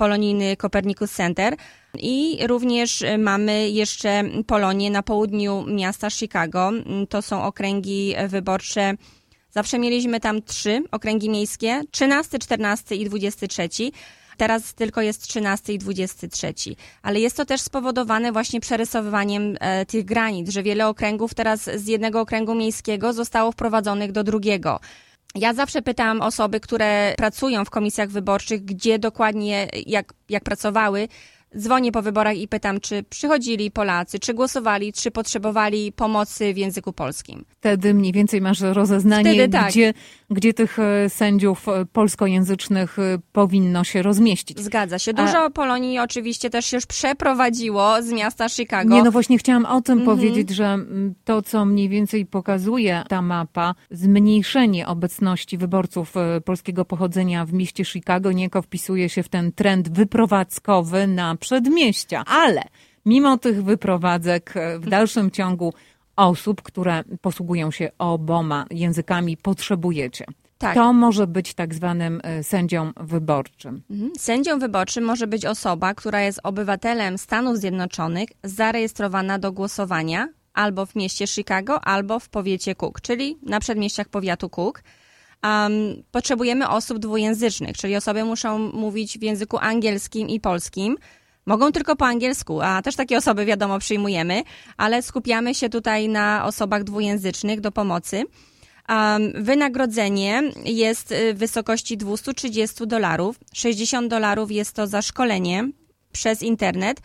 polonijny 0.03 0.57
Copernicus 0.57 1.11
Center. 1.11 1.55
I 1.99 2.47
również 2.47 3.01
y, 3.01 3.17
mamy 3.17 3.69
jeszcze 3.69 4.23
Polonię 4.47 4.91
na 4.91 5.03
południu 5.03 5.65
miasta 5.67 6.09
Chicago. 6.09 6.71
To 7.09 7.21
są 7.21 7.43
okręgi 7.43 8.15
wyborcze. 8.27 8.93
Zawsze 9.51 9.79
mieliśmy 9.79 10.19
tam 10.19 10.41
trzy 10.41 10.83
okręgi 10.91 11.29
miejskie: 11.29 11.81
13, 11.91 12.39
14 12.39 12.95
i 12.95 13.05
23. 13.05 13.69
Teraz 14.37 14.73
tylko 14.73 15.01
jest 15.01 15.27
13 15.27 15.73
i 15.73 15.77
23. 15.77 16.53
Ale 17.01 17.19
jest 17.19 17.37
to 17.37 17.45
też 17.45 17.61
spowodowane 17.61 18.31
właśnie 18.31 18.59
przerysowywaniem 18.59 19.55
e, 19.59 19.85
tych 19.85 20.05
granic, 20.05 20.49
że 20.49 20.63
wiele 20.63 20.87
okręgów 20.87 21.33
teraz 21.33 21.63
z 21.75 21.87
jednego 21.87 22.21
okręgu 22.21 22.55
miejskiego 22.55 23.13
zostało 23.13 23.51
wprowadzonych 23.51 24.11
do 24.11 24.23
drugiego. 24.23 24.79
Ja 25.35 25.53
zawsze 25.53 25.81
pytam 25.81 26.21
osoby, 26.21 26.59
które 26.59 27.13
pracują 27.17 27.65
w 27.65 27.69
komisjach 27.69 28.09
wyborczych, 28.09 28.65
gdzie 28.65 28.99
dokładnie, 28.99 29.67
jak, 29.85 30.13
jak 30.29 30.43
pracowały, 30.43 31.07
dzwonię 31.57 31.91
po 31.91 32.01
wyborach 32.01 32.37
i 32.37 32.47
pytam, 32.47 32.79
czy 32.79 33.03
przychodzili 33.03 33.71
Polacy, 33.71 34.19
czy 34.19 34.33
głosowali, 34.33 34.93
czy 34.93 35.11
potrzebowali 35.11 35.91
pomocy 35.91 36.53
w 36.53 36.57
języku 36.57 36.93
polskim. 36.93 37.45
Wtedy 37.59 37.93
mniej 37.93 38.11
więcej 38.11 38.41
masz 38.41 38.61
rozeznanie, 38.61 39.33
Wtedy, 39.33 39.49
tak. 39.49 39.69
gdzie, 39.69 39.93
gdzie 40.29 40.53
tych 40.53 40.79
e, 40.79 41.09
sędziów 41.09 41.67
e, 41.67 41.85
polskojęzycznych 41.85 42.99
e, 42.99 43.17
powinno 43.31 43.83
się 43.83 44.01
rozmieścić. 44.01 44.59
Zgadza 44.59 44.99
się. 44.99 45.13
Dużo 45.13 45.43
A... 45.43 45.49
Polonii 45.49 45.99
oczywiście 45.99 46.49
też 46.49 46.65
się 46.65 46.77
już 46.77 46.85
przeprowadziło 46.85 48.01
z 48.01 48.11
miasta 48.11 48.49
Chicago. 48.49 48.95
Nie, 48.95 49.03
no 49.03 49.11
właśnie 49.11 49.37
chciałam 49.37 49.65
o 49.65 49.81
tym 49.81 49.99
mhm. 49.99 50.17
powiedzieć, 50.17 50.49
że 50.49 50.77
to, 51.25 51.41
co 51.41 51.65
mniej 51.65 51.89
więcej 51.89 52.25
pokazuje 52.25 53.03
ta 53.09 53.21
mapa, 53.21 53.75
zmniejszenie 53.91 54.87
obecności 54.87 55.57
wyborców 55.57 56.13
polskiego 56.45 56.85
pochodzenia 56.85 57.45
w 57.45 57.53
mieście 57.53 57.85
Chicago 57.85 58.31
niejako 58.31 58.61
wpisuje 58.61 59.09
się 59.09 59.23
w 59.23 59.29
ten 59.29 59.51
trend 59.51 59.89
wyprowadzkowy 59.89 61.07
na 61.07 61.35
przedmieścia. 61.43 62.23
Ale 62.25 62.61
mimo 63.05 63.37
tych 63.37 63.63
wyprowadzek 63.63 64.53
w 64.79 64.89
dalszym 64.89 65.31
ciągu 65.31 65.73
osób, 66.15 66.61
które 66.61 67.03
posługują 67.21 67.71
się 67.71 67.91
oboma 67.97 68.65
językami, 68.71 69.37
potrzebujecie. 69.37 70.25
Tak. 70.57 70.75
To 70.75 70.93
może 70.93 71.27
być 71.27 71.53
tak 71.53 71.73
zwanym 71.73 72.21
e, 72.23 72.43
sędzią 72.43 72.91
wyborczym. 72.97 73.81
Mhm. 73.91 74.11
Sędzią 74.17 74.59
wyborczym 74.59 75.03
może 75.03 75.27
być 75.27 75.45
osoba, 75.45 75.93
która 75.93 76.21
jest 76.21 76.39
obywatelem 76.43 77.17
Stanów 77.17 77.57
Zjednoczonych, 77.57 78.29
zarejestrowana 78.43 79.39
do 79.39 79.51
głosowania 79.51 80.29
albo 80.53 80.85
w 80.85 80.95
mieście 80.95 81.27
Chicago, 81.27 81.81
albo 81.81 82.19
w 82.19 82.29
powiecie 82.29 82.75
Cook, 82.75 83.01
czyli 83.01 83.37
na 83.41 83.59
przedmieściach 83.59 84.09
powiatu 84.09 84.49
Cook. 84.49 84.83
Um, 85.43 85.73
potrzebujemy 86.11 86.69
osób 86.69 86.99
dwujęzycznych, 86.99 87.77
czyli 87.77 87.95
osoby 87.95 88.23
muszą 88.23 88.59
mówić 88.59 89.19
w 89.19 89.21
języku 89.21 89.57
angielskim 89.57 90.29
i 90.29 90.39
polskim. 90.39 90.97
Mogą 91.45 91.71
tylko 91.71 91.95
po 91.95 92.05
angielsku, 92.05 92.61
a 92.61 92.81
też 92.81 92.95
takie 92.95 93.17
osoby 93.17 93.45
wiadomo 93.45 93.79
przyjmujemy, 93.79 94.43
ale 94.77 95.01
skupiamy 95.01 95.55
się 95.55 95.69
tutaj 95.69 96.09
na 96.09 96.45
osobach 96.45 96.83
dwujęzycznych 96.83 97.61
do 97.61 97.71
pomocy. 97.71 98.23
Um, 98.89 99.43
wynagrodzenie 99.43 100.43
jest 100.65 101.11
y, 101.11 101.33
w 101.33 101.37
wysokości 101.37 101.97
230 101.97 102.87
dolarów. 102.87 103.39
60 103.53 104.07
dolarów 104.07 104.51
jest 104.51 104.75
to 104.75 104.87
za 104.87 105.01
szkolenie 105.01 105.69
przez 106.11 106.41
internet, 106.43 107.01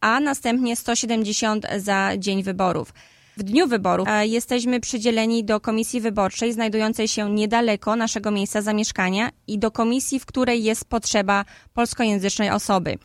a 0.00 0.20
następnie 0.20 0.76
170 0.76 1.66
za 1.76 2.10
dzień 2.18 2.42
wyborów. 2.42 2.92
W 3.36 3.42
dniu 3.42 3.66
wyborów 3.66 4.08
e, 4.08 4.26
jesteśmy 4.26 4.80
przydzieleni 4.80 5.44
do 5.44 5.60
komisji 5.60 6.00
wyborczej 6.00 6.52
znajdującej 6.52 7.08
się 7.08 7.30
niedaleko 7.30 7.96
naszego 7.96 8.30
miejsca 8.30 8.62
zamieszkania 8.62 9.30
i 9.46 9.58
do 9.58 9.70
komisji, 9.70 10.20
w 10.20 10.26
której 10.26 10.64
jest 10.64 10.84
potrzeba 10.84 11.44
polskojęzycznej 11.74 12.50
osoby. 12.50 12.98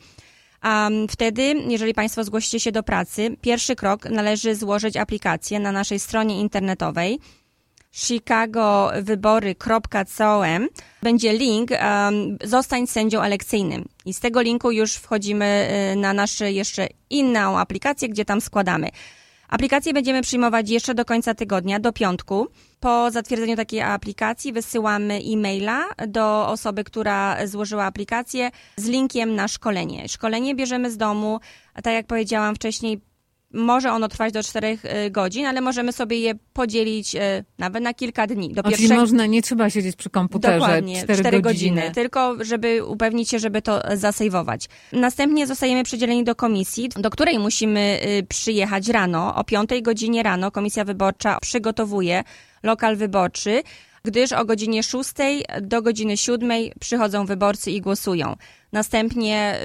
Um, 0.64 1.08
wtedy, 1.08 1.42
jeżeli 1.68 1.94
Państwo 1.94 2.24
zgłosicie 2.24 2.60
się 2.60 2.72
do 2.72 2.82
pracy, 2.82 3.36
pierwszy 3.40 3.76
krok 3.76 4.10
należy 4.10 4.54
złożyć 4.54 4.96
aplikację 4.96 5.60
na 5.60 5.72
naszej 5.72 5.98
stronie 5.98 6.40
internetowej 6.40 7.18
chicagowybory.com 7.96 10.68
będzie 11.02 11.32
link 11.32 11.70
um, 11.70 12.38
zostań 12.44 12.86
sędzią 12.86 13.22
elekcyjnym 13.22 13.84
i 14.04 14.14
z 14.14 14.20
tego 14.20 14.40
linku 14.40 14.70
już 14.70 14.94
wchodzimy 14.94 15.68
y, 15.92 15.96
na 15.96 16.12
naszą 16.12 16.44
jeszcze 16.44 16.88
inną 17.10 17.58
aplikację, 17.58 18.08
gdzie 18.08 18.24
tam 18.24 18.40
składamy. 18.40 18.88
Aplikację 19.48 19.92
będziemy 19.92 20.22
przyjmować 20.22 20.70
jeszcze 20.70 20.94
do 20.94 21.04
końca 21.04 21.34
tygodnia, 21.34 21.80
do 21.80 21.92
piątku. 21.92 22.46
Po 22.80 23.10
zatwierdzeniu 23.10 23.56
takiej 23.56 23.80
aplikacji 23.80 24.52
wysyłamy 24.52 25.14
e-maila 25.14 25.84
do 26.08 26.48
osoby, 26.48 26.84
która 26.84 27.46
złożyła 27.46 27.84
aplikację 27.84 28.50
z 28.76 28.86
linkiem 28.86 29.34
na 29.34 29.48
szkolenie. 29.48 30.08
Szkolenie 30.08 30.54
bierzemy 30.54 30.90
z 30.90 30.96
domu, 30.96 31.40
a 31.74 31.82
tak 31.82 31.94
jak 31.94 32.06
powiedziałam 32.06 32.54
wcześniej, 32.54 33.00
może 33.52 33.92
ono 33.92 34.08
trwać 34.08 34.32
do 34.32 34.42
4 34.42 34.78
y, 35.06 35.10
godzin, 35.10 35.46
ale 35.46 35.60
możemy 35.60 35.92
sobie 35.92 36.18
je 36.18 36.34
podzielić 36.52 37.14
y, 37.14 37.18
nawet 37.58 37.82
na 37.82 37.94
kilka 37.94 38.26
dni. 38.26 38.52
Do 38.52 38.62
pierwszego... 38.62 38.88
Czyli 38.88 39.00
można, 39.00 39.26
nie 39.26 39.42
trzeba 39.42 39.70
siedzieć 39.70 39.96
przy 39.96 40.10
komputerze 40.10 40.58
Dokładnie, 40.58 41.02
4, 41.02 41.20
4 41.20 41.40
godziny. 41.40 41.76
godziny. 41.76 41.94
Tylko 41.94 42.44
żeby 42.44 42.84
upewnić 42.84 43.30
się, 43.30 43.38
żeby 43.38 43.62
to 43.62 43.82
zasejwować. 43.94 44.68
Następnie 44.92 45.46
zostajemy 45.46 45.84
przydzieleni 45.84 46.24
do 46.24 46.34
komisji, 46.34 46.88
do 46.88 47.10
której 47.10 47.38
musimy 47.38 48.00
y, 48.20 48.26
przyjechać 48.26 48.88
rano. 48.88 49.34
O 49.34 49.44
5 49.44 49.70
godzinie 49.82 50.22
rano 50.22 50.50
komisja 50.50 50.84
wyborcza 50.84 51.38
przygotowuje 51.40 52.24
lokal 52.62 52.96
wyborczy 52.96 53.62
gdyż 54.04 54.32
o 54.32 54.44
godzinie 54.44 54.82
6 54.82 55.10
do 55.62 55.82
godziny 55.82 56.16
7 56.16 56.50
przychodzą 56.80 57.26
wyborcy 57.26 57.70
i 57.70 57.80
głosują. 57.80 58.36
Następnie 58.72 59.58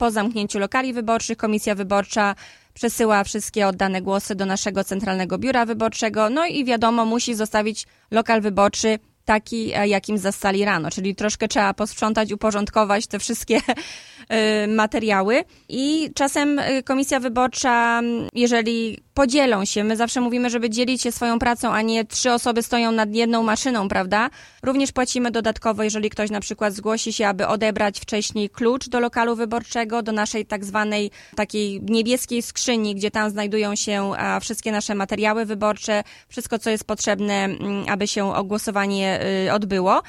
po 0.00 0.10
zamknięciu 0.10 0.58
lokali 0.58 0.92
wyborczych 0.92 1.36
komisja 1.36 1.74
wyborcza 1.74 2.34
przesyła 2.74 3.24
wszystkie 3.24 3.66
oddane 3.66 4.02
głosy 4.02 4.34
do 4.34 4.46
naszego 4.46 4.84
centralnego 4.84 5.38
biura 5.38 5.66
wyborczego, 5.66 6.30
no 6.30 6.46
i 6.46 6.64
wiadomo, 6.64 7.04
musi 7.04 7.34
zostawić 7.34 7.86
lokal 8.10 8.40
wyborczy 8.40 8.98
taki, 9.24 9.72
e, 9.74 9.88
jakim 9.88 10.18
zastali 10.18 10.64
rano, 10.64 10.90
czyli 10.90 11.14
troszkę 11.14 11.48
trzeba 11.48 11.74
posprzątać, 11.74 12.32
uporządkować 12.32 13.06
te 13.06 13.18
wszystkie 13.18 13.60
e, 14.28 14.66
materiały. 14.66 15.44
I 15.68 16.10
czasem 16.14 16.58
e, 16.58 16.82
komisja 16.82 17.20
wyborcza, 17.20 18.00
jeżeli 18.34 18.98
podzielą 19.20 19.64
się, 19.64 19.84
my 19.84 19.96
zawsze 19.96 20.20
mówimy, 20.20 20.50
żeby 20.50 20.70
dzielić 20.70 21.02
się 21.02 21.12
swoją 21.12 21.38
pracą, 21.38 21.72
a 21.72 21.82
nie 21.82 22.04
trzy 22.04 22.32
osoby 22.32 22.62
stoją 22.62 22.92
nad 22.92 23.14
jedną 23.14 23.42
maszyną, 23.42 23.88
prawda? 23.88 24.30
Również 24.62 24.92
płacimy 24.92 25.30
dodatkowo, 25.30 25.82
jeżeli 25.82 26.10
ktoś 26.10 26.30
na 26.30 26.40
przykład 26.40 26.74
zgłosi 26.74 27.12
się, 27.12 27.28
aby 27.28 27.46
odebrać 27.46 28.00
wcześniej 28.00 28.50
klucz 28.50 28.88
do 28.88 29.00
lokalu 29.00 29.36
wyborczego, 29.36 30.02
do 30.02 30.12
naszej 30.12 30.46
tak 30.46 30.64
zwanej 30.64 31.10
takiej 31.36 31.80
niebieskiej 31.82 32.42
skrzyni, 32.42 32.94
gdzie 32.94 33.10
tam 33.10 33.30
znajdują 33.30 33.74
się 33.76 34.12
wszystkie 34.40 34.72
nasze 34.72 34.94
materiały 34.94 35.44
wyborcze, 35.44 36.04
wszystko, 36.28 36.58
co 36.58 36.70
jest 36.70 36.84
potrzebne, 36.84 37.48
aby 37.88 38.08
się 38.08 38.32
głosowanie 38.44 39.20
Y, 39.46 39.52
odbyło. 39.52 40.02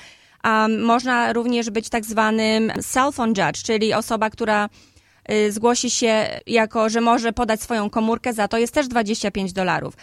Można 0.80 1.34
również 1.34 1.70
być 1.70 1.90
tak 1.90 2.06
zwanym 2.06 2.72
cell 2.92 3.12
phone 3.12 3.34
judge, 3.38 3.64
czyli 3.64 3.94
osoba, 3.94 4.30
która 4.30 4.70
zgłosi 5.50 5.90
się 5.90 6.40
jako, 6.48 6.90
że 6.90 7.02
może 7.02 7.34
podać 7.34 7.62
swoją 7.62 7.90
komórkę, 7.90 8.34
za 8.34 8.48
to 8.48 8.58
jest 8.58 8.74
też 8.74 8.88
25 8.88 9.54
dolarów. 9.54 9.94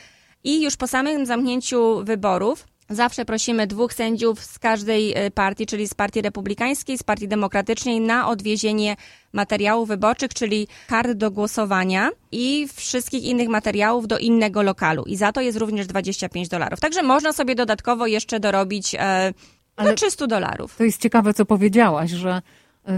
I 0.45 0.63
już 0.63 0.77
po 0.77 0.87
samym 0.87 1.27
zamknięciu 1.27 2.05
wyborów 2.05 2.67
Zawsze 2.91 3.25
prosimy 3.25 3.67
dwóch 3.67 3.95
sędziów 3.95 4.45
z 4.45 4.59
każdej 4.59 5.27
y, 5.27 5.31
partii, 5.31 5.67
czyli 5.67 5.89
z 5.89 5.95
Partii 5.95 6.23
Republikańskiej, 6.23 6.99
z 6.99 7.03
Partii 7.03 7.29
Demokratycznej, 7.29 8.01
na 8.01 8.29
odwiezienie 8.29 8.97
materiałów 9.33 9.89
wyborczych, 9.89 10.35
czyli 10.35 10.69
kart 10.87 11.13
do 11.13 11.31
głosowania 11.31 12.11
i 12.33 12.69
wszystkich 12.75 13.25
innych 13.25 13.49
materiałów 13.49 14.07
do 14.09 14.19
innego 14.19 14.63
lokalu. 14.63 15.05
I 15.05 15.17
za 15.17 15.33
to 15.33 15.41
jest 15.41 15.59
również 15.59 15.87
25 15.87 16.49
dolarów. 16.49 16.81
Także 16.81 17.03
można 17.03 17.33
sobie 17.33 17.55
dodatkowo 17.55 18.07
jeszcze 18.07 18.41
dorobić 18.41 18.97
e, 18.99 19.35
no, 19.79 19.93
300 19.93 20.27
dolarów. 20.27 20.77
To 20.77 20.85
jest 20.85 21.03
ciekawe, 21.03 21.35
co 21.35 21.45
powiedziałaś, 21.45 22.11
że 22.11 22.43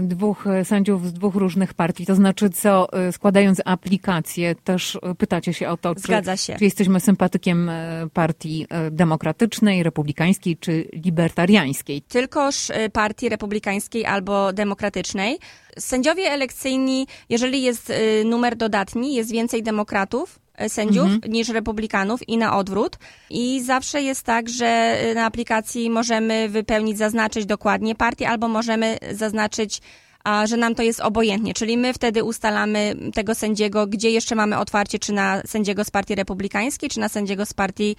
dwóch 0.01 0.47
e, 0.47 0.65
sędziów 0.65 1.07
z 1.07 1.13
dwóch 1.13 1.35
różnych 1.35 1.73
partii. 1.73 2.05
To 2.05 2.15
znaczy, 2.15 2.49
co 2.49 2.93
e, 2.93 3.11
składając 3.11 3.61
aplikację, 3.65 4.55
też 4.55 4.95
e, 5.01 5.15
pytacie 5.15 5.53
się 5.53 5.69
o 5.69 5.77
to, 5.77 5.95
czy, 5.95 6.01
Zgadza 6.01 6.37
się. 6.37 6.55
czy 6.57 6.63
jesteśmy 6.63 6.99
sympatykiem 6.99 7.71
partii 8.13 8.67
demokratycznej, 8.91 9.83
republikańskiej 9.83 10.57
czy 10.57 10.89
libertariańskiej. 10.93 12.01
Tylkoż 12.01 12.71
partii 12.93 13.29
republikańskiej 13.29 14.05
albo 14.05 14.53
demokratycznej. 14.53 15.39
Sędziowie 15.79 16.23
elekcyjni, 16.23 17.07
jeżeli 17.29 17.61
jest 17.61 17.93
numer 18.25 18.55
dodatni, 18.55 19.15
jest 19.15 19.31
więcej 19.31 19.63
demokratów, 19.63 20.39
sędziów 20.67 21.05
mhm. 21.05 21.33
niż 21.33 21.49
republikanów 21.49 22.29
i 22.29 22.37
na 22.37 22.57
odwrót. 22.57 22.97
I 23.29 23.61
zawsze 23.61 24.01
jest 24.01 24.23
tak, 24.23 24.49
że 24.49 24.65
e, 24.65 25.13
na 25.13 25.25
aplikacji 25.25 25.89
możemy 25.89 26.49
wypełnić, 26.49 26.97
zaznaczyć 26.97 27.45
dokładnie 27.45 27.95
partię, 27.95 28.29
albo 28.29 28.47
możemy 28.47 28.97
zaznaczyć 29.11 29.81
a, 30.23 30.47
że 30.47 30.57
nam 30.57 30.75
to 30.75 30.83
jest 30.83 30.99
obojętnie, 30.99 31.53
czyli 31.53 31.77
my 31.77 31.93
wtedy 31.93 32.23
ustalamy 32.23 32.95
tego 33.13 33.35
sędziego, 33.35 33.87
gdzie 33.87 34.11
jeszcze 34.11 34.35
mamy 34.35 34.57
otwarcie, 34.57 34.99
czy 34.99 35.13
na 35.13 35.41
sędziego 35.45 35.83
z 35.83 35.91
partii 35.91 36.15
republikańskiej, 36.15 36.89
czy 36.89 36.99
na 36.99 37.09
sędziego 37.09 37.45
z 37.45 37.53
partii 37.53 37.95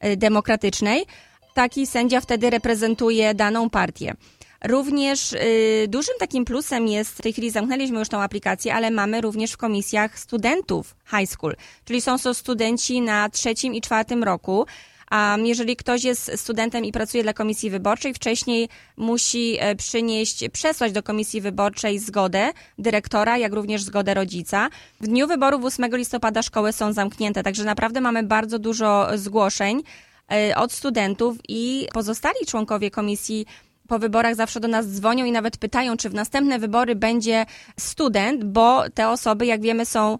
e, 0.00 0.16
demokratycznej. 0.16 1.04
Taki 1.54 1.86
sędzia 1.86 2.20
wtedy 2.20 2.50
reprezentuje 2.50 3.34
daną 3.34 3.70
partię. 3.70 4.14
Również 4.66 5.32
y, 5.32 5.86
dużym 5.88 6.14
takim 6.18 6.44
plusem 6.44 6.88
jest, 6.88 7.18
w 7.18 7.22
tej 7.22 7.32
chwili 7.32 7.50
zamknęliśmy 7.50 7.98
już 7.98 8.08
tą 8.08 8.22
aplikację, 8.22 8.74
ale 8.74 8.90
mamy 8.90 9.20
również 9.20 9.52
w 9.52 9.56
komisjach 9.56 10.18
studentów 10.18 10.96
high 11.10 11.30
school, 11.30 11.56
czyli 11.84 12.00
są 12.00 12.18
to 12.18 12.34
studenci 12.34 13.00
na 13.00 13.28
trzecim 13.28 13.74
i 13.74 13.80
czwartym 13.80 14.24
roku. 14.24 14.66
A 15.10 15.36
jeżeli 15.44 15.76
ktoś 15.76 16.04
jest 16.04 16.32
studentem 16.36 16.84
i 16.84 16.92
pracuje 16.92 17.22
dla 17.22 17.32
komisji 17.32 17.70
wyborczej, 17.70 18.14
wcześniej 18.14 18.68
musi 18.96 19.56
e, 19.60 19.76
przynieść, 19.76 20.48
przesłać 20.52 20.92
do 20.92 21.02
komisji 21.02 21.40
wyborczej 21.40 21.98
zgodę 21.98 22.52
dyrektora, 22.78 23.38
jak 23.38 23.52
również 23.52 23.82
zgodę 23.82 24.14
rodzica. 24.14 24.68
W 25.00 25.06
dniu 25.06 25.26
wyborów 25.26 25.64
8 25.64 25.96
listopada 25.96 26.42
szkoły 26.42 26.72
są 26.72 26.92
zamknięte, 26.92 27.42
także 27.42 27.64
naprawdę 27.64 28.00
mamy 28.00 28.22
bardzo 28.22 28.58
dużo 28.58 29.08
zgłoszeń 29.14 29.82
e, 30.32 30.56
od 30.56 30.72
studentów 30.72 31.36
i 31.48 31.88
pozostali 31.92 32.46
członkowie 32.46 32.90
komisji 32.90 33.46
po 33.88 33.98
wyborach 33.98 34.34
zawsze 34.34 34.60
do 34.60 34.68
nas 34.68 34.86
dzwonią 34.86 35.24
i 35.24 35.32
nawet 35.32 35.56
pytają, 35.56 35.96
czy 35.96 36.10
w 36.10 36.14
następne 36.14 36.58
wybory 36.58 36.94
będzie 36.96 37.46
student, 37.80 38.44
bo 38.44 38.90
te 38.94 39.08
osoby, 39.08 39.46
jak 39.46 39.62
wiemy, 39.62 39.86
są 39.86 40.18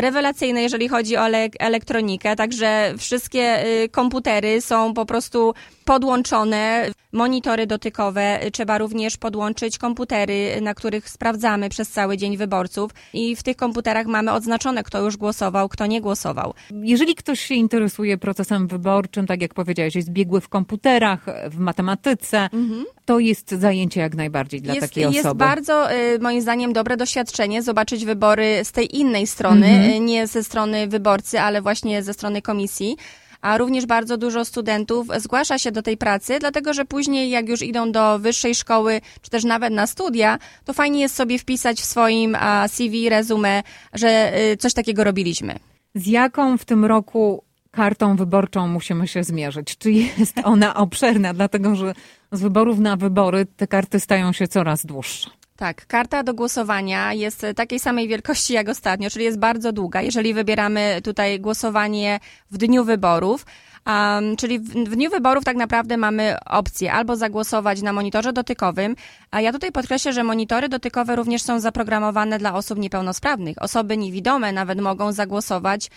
rewelacyjne, 0.00 0.62
jeżeli 0.62 0.88
chodzi 0.88 1.16
o 1.16 1.26
elektronikę, 1.58 2.36
także 2.36 2.94
wszystkie 2.98 3.66
y, 3.66 3.88
komputery 3.88 4.60
są 4.60 4.94
po 4.94 5.06
prostu 5.06 5.54
podłączone, 5.86 6.90
monitory 7.12 7.66
dotykowe, 7.66 8.40
trzeba 8.52 8.78
również 8.78 9.16
podłączyć 9.16 9.78
komputery, 9.78 10.60
na 10.60 10.74
których 10.74 11.08
sprawdzamy 11.08 11.68
przez 11.68 11.90
cały 11.90 12.16
dzień 12.16 12.36
wyborców 12.36 12.90
i 13.12 13.36
w 13.36 13.42
tych 13.42 13.56
komputerach 13.56 14.06
mamy 14.06 14.32
odznaczone, 14.32 14.82
kto 14.82 15.02
już 15.02 15.16
głosował, 15.16 15.68
kto 15.68 15.86
nie 15.86 16.00
głosował. 16.00 16.54
Jeżeli 16.70 17.14
ktoś 17.14 17.40
się 17.40 17.54
interesuje 17.54 18.18
procesem 18.18 18.66
wyborczym, 18.66 19.26
tak 19.26 19.42
jak 19.42 19.54
powiedziałeś, 19.54 19.94
jest 19.94 20.10
biegły 20.10 20.40
w 20.40 20.48
komputerach, 20.48 21.26
w 21.50 21.58
matematyce, 21.58 22.38
mhm. 22.38 22.84
to 23.04 23.18
jest 23.18 23.50
zajęcie 23.50 24.00
jak 24.00 24.14
najbardziej 24.14 24.62
dla 24.62 24.74
jest, 24.74 24.86
takiej 24.86 25.04
osoby. 25.04 25.24
Jest 25.24 25.36
bardzo, 25.36 25.92
y, 25.92 26.18
moim 26.18 26.40
zdaniem, 26.40 26.72
dobre 26.72 26.96
doświadczenie 26.96 27.62
zobaczyć 27.62 28.04
wybory 28.04 28.60
z 28.64 28.72
tej 28.72 28.96
innej 28.96 29.26
strony, 29.26 29.66
mhm. 29.66 30.06
nie 30.06 30.26
ze 30.26 30.44
strony 30.44 30.86
wyborcy, 30.86 31.40
ale 31.40 31.62
właśnie 31.62 32.02
ze 32.02 32.14
strony 32.14 32.42
komisji 32.42 32.96
a 33.40 33.58
również 33.58 33.86
bardzo 33.86 34.16
dużo 34.16 34.44
studentów 34.44 35.06
zgłasza 35.16 35.58
się 35.58 35.72
do 35.72 35.82
tej 35.82 35.96
pracy, 35.96 36.38
dlatego 36.40 36.72
że 36.72 36.84
później, 36.84 37.30
jak 37.30 37.48
już 37.48 37.62
idą 37.62 37.92
do 37.92 38.18
wyższej 38.18 38.54
szkoły, 38.54 39.00
czy 39.22 39.30
też 39.30 39.44
nawet 39.44 39.72
na 39.72 39.86
studia, 39.86 40.38
to 40.64 40.72
fajnie 40.72 41.00
jest 41.00 41.14
sobie 41.14 41.38
wpisać 41.38 41.80
w 41.80 41.84
swoim 41.84 42.36
CV, 42.68 43.08
resume, 43.08 43.62
że 43.92 44.40
y, 44.52 44.56
coś 44.56 44.74
takiego 44.74 45.04
robiliśmy. 45.04 45.58
Z 45.94 46.06
jaką 46.06 46.58
w 46.58 46.64
tym 46.64 46.84
roku 46.84 47.42
kartą 47.70 48.16
wyborczą 48.16 48.68
musimy 48.68 49.08
się 49.08 49.24
zmierzyć? 49.24 49.78
Czy 49.78 49.92
jest 49.92 50.40
ona 50.44 50.74
obszerna? 50.84 51.34
Dlatego, 51.34 51.76
że 51.76 51.94
z 52.32 52.40
wyborów 52.40 52.78
na 52.78 52.96
wybory 52.96 53.46
te 53.56 53.66
karty 53.66 54.00
stają 54.00 54.32
się 54.32 54.48
coraz 54.48 54.86
dłuższe. 54.86 55.30
Tak, 55.56 55.86
karta 55.86 56.22
do 56.22 56.34
głosowania 56.34 57.12
jest 57.12 57.46
takiej 57.56 57.80
samej 57.80 58.08
wielkości 58.08 58.52
jak 58.52 58.68
ostatnio, 58.68 59.10
czyli 59.10 59.24
jest 59.24 59.38
bardzo 59.38 59.72
długa. 59.72 60.02
Jeżeli 60.02 60.34
wybieramy 60.34 61.00
tutaj 61.04 61.40
głosowanie 61.40 62.20
w 62.50 62.58
dniu 62.58 62.84
wyborów, 62.84 63.46
Um, 63.86 64.36
czyli 64.36 64.58
w, 64.58 64.68
w, 64.68 64.96
dniu 64.96 65.10
wyborów 65.10 65.44
tak 65.44 65.56
naprawdę 65.56 65.96
mamy 65.96 66.36
opcję 66.46 66.92
albo 66.92 67.16
zagłosować 67.16 67.82
na 67.82 67.92
monitorze 67.92 68.32
dotykowym, 68.32 68.96
a 69.30 69.40
ja 69.40 69.52
tutaj 69.52 69.72
podkreślę, 69.72 70.12
że 70.12 70.24
monitory 70.24 70.68
dotykowe 70.68 71.16
również 71.16 71.42
są 71.42 71.60
zaprogramowane 71.60 72.38
dla 72.38 72.54
osób 72.54 72.78
niepełnosprawnych. 72.78 73.62
Osoby 73.62 73.96
niewidome 73.96 74.52
nawet 74.52 74.80
mogą 74.80 75.12
zagłosować 75.12 75.90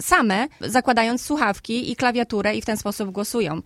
same, 0.00 0.46
zakładając 0.60 1.22
słuchawki 1.22 1.92
i 1.92 1.96
klawiaturę 1.96 2.56
i 2.56 2.62
w 2.62 2.66
ten 2.66 2.76
sposób 2.76 3.10
głosują. 3.10 3.60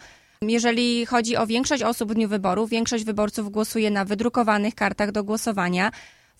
Jeżeli 0.48 1.06
chodzi 1.06 1.36
o 1.36 1.46
większość 1.46 1.82
osób 1.82 2.10
w 2.10 2.14
dniu 2.14 2.28
wyborów, 2.28 2.70
większość 2.70 3.04
wyborców 3.04 3.50
głosuje 3.50 3.90
na 3.90 4.04
wydrukowanych 4.04 4.74
kartach 4.74 5.12
do 5.12 5.24
głosowania. 5.24 5.90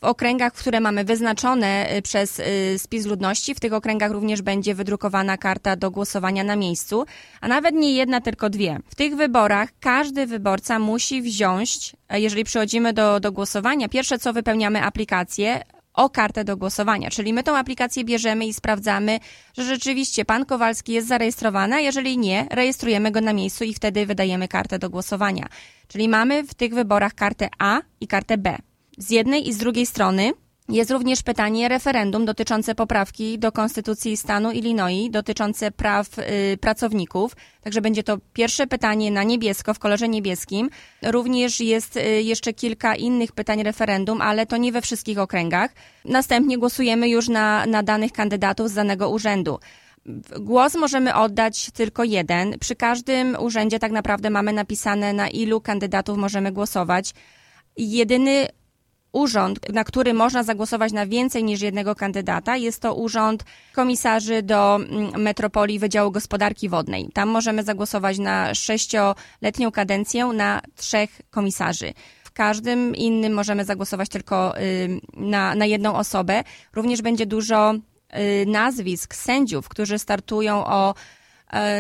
W 0.01 0.05
okręgach, 0.05 0.53
które 0.53 0.81
mamy 0.81 1.05
wyznaczone 1.05 1.97
y, 1.97 2.03
przez 2.03 2.39
y, 2.39 2.79
spis 2.79 3.07
ludności, 3.07 3.55
w 3.55 3.61
tych 3.61 3.73
okręgach 3.73 4.11
również 4.11 4.43
będzie 4.43 4.75
wydrukowana 4.75 5.37
karta 5.37 5.77
do 5.77 5.91
głosowania 5.91 6.45
na 6.45 6.57
miejscu, 6.57 7.05
a 7.41 7.49
nawet 7.49 7.75
nie 7.75 7.95
jedna, 7.95 8.21
tylko 8.21 8.51
dwie. 8.51 8.79
W 8.91 8.95
tych 8.95 9.17
wyborach 9.17 9.69
każdy 9.81 10.27
wyborca 10.27 10.79
musi 10.79 11.23
wziąć, 11.23 11.93
jeżeli 12.11 12.45
przychodzimy 12.45 12.93
do, 12.93 13.21
do 13.21 13.33
głosowania, 13.33 13.89
pierwsze 13.89 14.19
co 14.19 14.33
wypełniamy 14.33 14.83
aplikację, 14.83 15.63
o 15.95 16.11
kartę 16.11 16.45
do 16.45 16.57
głosowania. 16.57 17.11
Czyli 17.11 17.33
my 17.33 17.43
tą 17.43 17.57
aplikację 17.57 18.05
bierzemy 18.05 18.47
i 18.47 18.55
sprawdzamy, 18.55 19.21
że 19.57 19.65
rzeczywiście 19.65 20.25
pan 20.25 20.45
Kowalski 20.45 20.93
jest 20.93 21.09
zarejestrowany, 21.09 21.77
a 21.77 21.81
jeżeli 21.81 22.19
nie, 22.19 22.47
rejestrujemy 22.51 23.11
go 23.11 23.21
na 23.21 23.33
miejscu 23.33 23.65
i 23.65 23.75
wtedy 23.75 24.07
wydajemy 24.07 24.49
kartę 24.49 24.79
do 24.79 24.91
głosowania. 24.91 25.47
Czyli 25.89 26.09
mamy 26.09 26.43
w 26.43 26.55
tych 26.55 26.75
wyborach 26.75 27.15
kartę 27.15 27.49
A 27.59 27.81
i 28.01 28.07
kartę 28.07 28.39
B. 28.39 28.57
Z 28.99 29.11
jednej 29.11 29.49
i 29.49 29.53
z 29.53 29.59
drugiej 29.59 29.87
strony 29.87 30.33
jest 30.71 30.91
również 30.91 31.23
pytanie 31.23 31.69
referendum 31.69 32.25
dotyczące 32.25 32.75
poprawki 32.75 33.39
do 33.39 33.53
Konstytucji 33.53 34.17
stanu 34.17 34.53
Illinois 34.53 35.11
dotyczące 35.11 35.71
praw 35.71 36.19
y, 36.19 36.59
pracowników. 36.61 37.37
Także 37.63 37.81
będzie 37.81 38.03
to 38.03 38.19
pierwsze 38.33 38.67
pytanie 38.67 39.11
na 39.11 39.23
niebiesko, 39.23 39.75
w 39.75 39.79
kolorze 39.79 40.09
niebieskim. 40.09 40.71
Również 41.03 41.61
jest 41.61 41.97
y, 41.97 42.23
jeszcze 42.23 42.53
kilka 42.53 42.97
innych 42.97 43.33
pytań 43.33 43.63
referendum, 43.63 44.21
ale 44.21 44.47
to 44.47 44.57
nie 44.57 44.73
we 44.73 44.81
wszystkich 44.83 45.19
okręgach. 45.19 45.71
Następnie 46.05 46.59
głosujemy 46.59 47.09
już 47.09 47.29
na, 47.29 47.67
na 47.67 47.83
danych 47.83 48.13
kandydatów 48.13 48.71
z 48.71 48.75
danego 48.75 49.11
urzędu. 49.11 49.59
Głos 50.41 50.75
możemy 50.75 51.15
oddać 51.15 51.71
tylko 51.71 52.05
jeden. 52.05 52.59
Przy 52.59 52.77
każdym 52.77 53.37
urzędzie 53.41 53.79
tak 53.79 53.93
naprawdę 53.93 54.31
mamy 54.31 54.53
napisane, 54.53 55.13
na 55.13 55.29
ilu 55.29 55.61
kandydatów 55.61 56.19
możemy 56.19 56.53
głosować. 56.53 57.15
Jedyny 57.77 58.49
urząd, 59.13 59.73
na 59.73 59.85
który 59.85 60.15
można 60.15 60.43
zagłosować 60.43 60.93
na 60.93 61.07
więcej 61.07 61.45
niż 61.45 61.61
jednego 61.61 61.95
kandydata, 61.95 62.57
jest 62.57 62.83
to 62.83 62.95
urząd 62.95 63.45
komisarzy 63.73 64.43
do 64.43 64.77
mm, 64.77 65.23
metropolii 65.23 65.79
Wydziału 65.79 66.11
Gospodarki 66.11 66.69
Wodnej. 66.69 67.11
Tam 67.15 67.29
możemy 67.29 67.63
zagłosować 67.63 68.19
na 68.19 68.55
sześcioletnią 68.55 69.73
kadencję 69.73 70.27
na 70.27 70.61
trzech 70.77 71.21
komisarzy. 71.31 71.93
W 72.25 72.33
każdym 72.33 72.97
innym 72.97 73.33
możemy 73.33 73.65
zagłosować 73.65 74.09
tylko 74.09 74.55
na, 75.17 75.55
na 75.55 75.67
jedną 75.67 75.95
osobę. 75.97 76.45
Również 76.73 77.03
będzie 77.03 77.27
dużo 77.27 77.75
y, 77.75 78.47
nazwisk 78.47 79.15
sędziów, 79.15 79.69
którzy 79.69 79.99
startują 79.99 80.67
o 80.67 80.95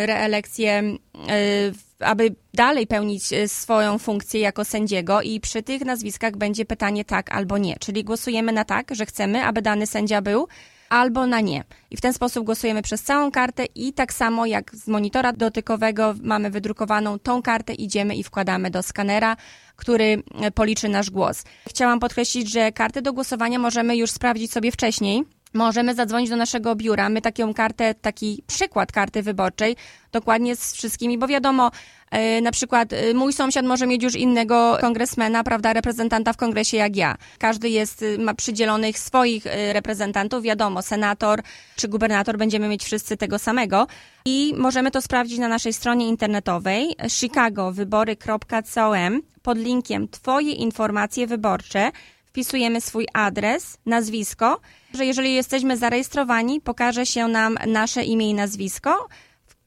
reelekcję 0.06 0.82
y, 1.14 1.90
aby 2.00 2.34
dalej 2.54 2.86
pełnić 2.86 3.32
e, 3.32 3.48
swoją 3.48 3.98
funkcję 3.98 4.40
jako 4.40 4.64
sędziego 4.64 5.22
i 5.22 5.40
przy 5.40 5.62
tych 5.62 5.84
nazwiskach 5.84 6.36
będzie 6.36 6.64
pytanie 6.64 7.04
tak 7.04 7.32
albo 7.32 7.58
nie. 7.58 7.76
Czyli 7.76 8.04
głosujemy 8.04 8.52
na 8.52 8.64
tak, 8.64 8.94
że 8.94 9.06
chcemy, 9.06 9.44
aby 9.44 9.62
dany 9.62 9.86
sędzia 9.86 10.22
był, 10.22 10.48
albo 10.88 11.26
na 11.26 11.40
nie. 11.40 11.64
I 11.90 11.96
w 11.96 12.00
ten 12.00 12.12
sposób 12.12 12.46
głosujemy 12.46 12.82
przez 12.82 13.02
całą 13.02 13.30
kartę 13.30 13.64
i 13.74 13.92
tak 13.92 14.12
samo 14.12 14.46
jak 14.46 14.74
z 14.74 14.88
monitora 14.88 15.32
dotykowego 15.32 16.14
mamy 16.22 16.50
wydrukowaną 16.50 17.18
tą 17.18 17.42
kartę, 17.42 17.74
idziemy 17.74 18.16
i 18.16 18.22
wkładamy 18.22 18.70
do 18.70 18.82
skanera, 18.82 19.36
który 19.76 20.22
e, 20.40 20.50
policzy 20.50 20.88
nasz 20.88 21.10
głos. 21.10 21.44
Chciałam 21.68 22.00
podkreślić, 22.00 22.52
że 22.52 22.72
karty 22.72 23.02
do 23.02 23.12
głosowania 23.12 23.58
możemy 23.58 23.96
już 23.96 24.10
sprawdzić 24.10 24.52
sobie 24.52 24.72
wcześniej, 24.72 25.24
możemy 25.52 25.94
zadzwonić 25.94 26.30
do 26.30 26.36
naszego 26.36 26.76
biura. 26.76 27.08
My 27.08 27.22
taką 27.22 27.54
kartę, 27.54 27.94
taki 27.94 28.42
przykład 28.46 28.92
karty 28.92 29.22
wyborczej, 29.22 29.76
dokładnie 30.12 30.56
z 30.56 30.72
wszystkimi, 30.72 31.18
bo 31.18 31.26
wiadomo, 31.26 31.70
e, 32.10 32.40
na 32.40 32.50
przykład 32.50 32.92
e, 32.92 33.14
mój 33.14 33.32
sąsiad 33.32 33.66
może 33.66 33.86
mieć 33.86 34.02
już 34.02 34.14
innego 34.14 34.78
kongresmena, 34.80 35.44
prawda, 35.44 35.72
reprezentanta 35.72 36.32
w 36.32 36.36
kongresie 36.36 36.76
jak 36.76 36.96
ja. 36.96 37.16
Każdy 37.38 37.68
jest, 37.68 38.02
e, 38.02 38.18
ma 38.18 38.34
przydzielonych 38.34 38.98
swoich 38.98 39.44
reprezentantów, 39.72 40.42
wiadomo, 40.42 40.82
senator 40.82 41.42
czy 41.76 41.88
gubernator 41.88 42.38
będziemy 42.38 42.68
mieć 42.68 42.84
wszyscy 42.84 43.16
tego 43.16 43.38
samego 43.38 43.86
i 44.24 44.54
możemy 44.56 44.90
to 44.90 45.02
sprawdzić 45.02 45.38
na 45.38 45.48
naszej 45.48 45.72
stronie 45.72 46.08
internetowej 46.08 46.96
chicagowybory.com 47.08 49.22
pod 49.42 49.58
linkiem 49.58 50.08
Twoje 50.08 50.52
informacje 50.52 51.26
wyborcze 51.26 51.90
wpisujemy 52.30 52.80
swój 52.80 53.06
adres, 53.12 53.78
nazwisko, 53.86 54.60
że 54.94 55.06
jeżeli 55.06 55.34
jesteśmy 55.34 55.76
zarejestrowani, 55.76 56.60
pokaże 56.60 57.06
się 57.06 57.28
nam 57.28 57.58
nasze 57.66 58.04
imię 58.04 58.30
i 58.30 58.34
nazwisko. 58.34 59.08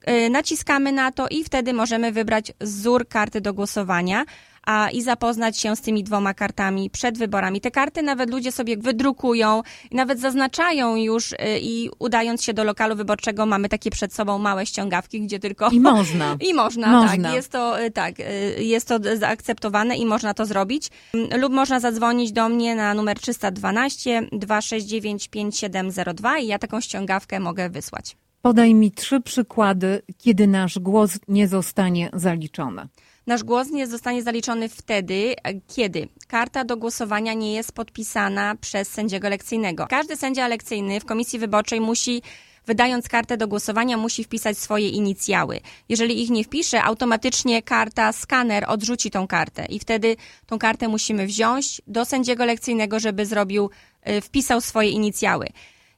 Y, 0.10 0.30
naciskamy 0.30 0.92
na 0.92 1.12
to 1.12 1.28
i 1.28 1.44
wtedy 1.44 1.74
możemy 1.74 2.12
wybrać 2.12 2.52
wzór 2.62 3.08
karty 3.08 3.42
do 3.42 3.54
głosowania 3.54 4.26
a, 4.66 4.90
i 4.90 5.02
zapoznać 5.02 5.60
się 5.60 5.76
z 5.76 5.82
tymi 5.82 6.04
dwoma 6.04 6.34
kartami 6.34 6.90
przed 6.90 7.18
wyborami. 7.18 7.62
Te 7.62 7.72
karty 7.72 8.02
nawet 8.02 8.30
ludzie 8.30 8.52
sobie 8.52 8.78
wydrukują 8.78 9.62
nawet 9.92 10.20
zaznaczają 10.20 10.96
już 10.96 11.32
y, 11.32 11.36
i 11.62 11.90
udając 12.00 12.44
się 12.44 12.54
do 12.54 12.64
lokalu 12.64 12.96
wyborczego 12.96 13.46
mamy 13.46 13.70
takie 13.70 13.90
przed 13.90 14.14
sobą 14.14 14.40
małe 14.40 14.66
ściągawki, 14.66 15.22
gdzie 15.22 15.40
tylko... 15.40 15.70
I 15.70 15.80
można. 15.80 16.38
I 16.50 16.54
można, 16.54 16.88
można. 16.88 17.24
tak. 17.24 17.36
Jest 17.36 17.52
to, 17.52 17.84
y, 17.84 17.92
tak, 17.92 18.20
y, 18.20 18.24
jest 18.64 18.88
to 18.88 19.00
zaakceptowane 19.16 19.98
i 19.98 20.06
można 20.06 20.34
to 20.34 20.46
zrobić. 20.46 20.90
Mm, 21.14 21.42
lub 21.42 21.54
można 21.54 21.80
zadzwonić 21.80 22.32
do 22.32 22.50
mnie 22.50 22.76
na 22.76 22.94
numer 22.94 23.20
312 23.20 24.28
269 24.32 25.28
5702 25.28 26.40
i 26.40 26.48
ja 26.48 26.60
taką 26.60 26.82
ściągawkę 26.82 27.40
mogę 27.40 27.70
wysłać. 27.70 28.18
Podaj 28.42 28.74
mi 28.74 28.92
trzy 28.92 29.22
przykłady, 29.22 30.02
kiedy 30.18 30.48
nasz 30.48 30.80
głos 30.80 31.20
nie 31.28 31.48
zostanie 31.48 32.10
zaliczony. 32.14 32.88
Nasz 33.28 33.44
głos 33.44 33.70
nie 33.70 33.88
zostanie 33.88 34.24
zaliczony 34.24 34.70
wtedy, 34.70 35.36
kiedy 35.76 36.08
karta 36.28 36.64
do 36.64 36.78
głosowania 36.78 37.34
nie 37.34 37.54
jest 37.54 37.72
podpisana 37.72 38.56
przez 38.56 38.88
sędziego 38.88 39.28
elekcyjnego. 39.28 39.88
Każdy 39.90 40.16
sędzia 40.16 40.46
elekcyjny 40.46 41.00
w 41.00 41.06
komisji 41.06 41.40
wyborczej 41.40 41.82
musi 41.82 42.22
wydając 42.66 43.08
kartę 43.08 43.38
do 43.38 43.48
głosowania, 43.48 43.98
musi 43.98 44.24
wpisać 44.24 44.58
swoje 44.58 44.90
inicjały. 44.90 45.60
Jeżeli 45.90 46.24
ich 46.24 46.30
nie 46.30 46.44
wpisze, 46.44 46.84
automatycznie 46.84 47.62
karta, 47.62 48.12
skaner 48.12 48.66
odrzuci 48.68 49.12
tą 49.12 49.28
kartę 49.28 49.66
i 49.66 49.80
wtedy 49.80 50.16
tą 50.46 50.60
kartę 50.60 50.88
musimy 50.88 51.28
wziąć 51.28 51.82
do 51.88 52.06
sędziego 52.06 52.46
lekcyjnego, 52.46 53.00
żeby 53.00 53.26
zrobił, 53.26 53.70
y, 54.10 54.22
wpisał 54.22 54.62
swoje 54.62 54.90
inicjały. 54.90 55.48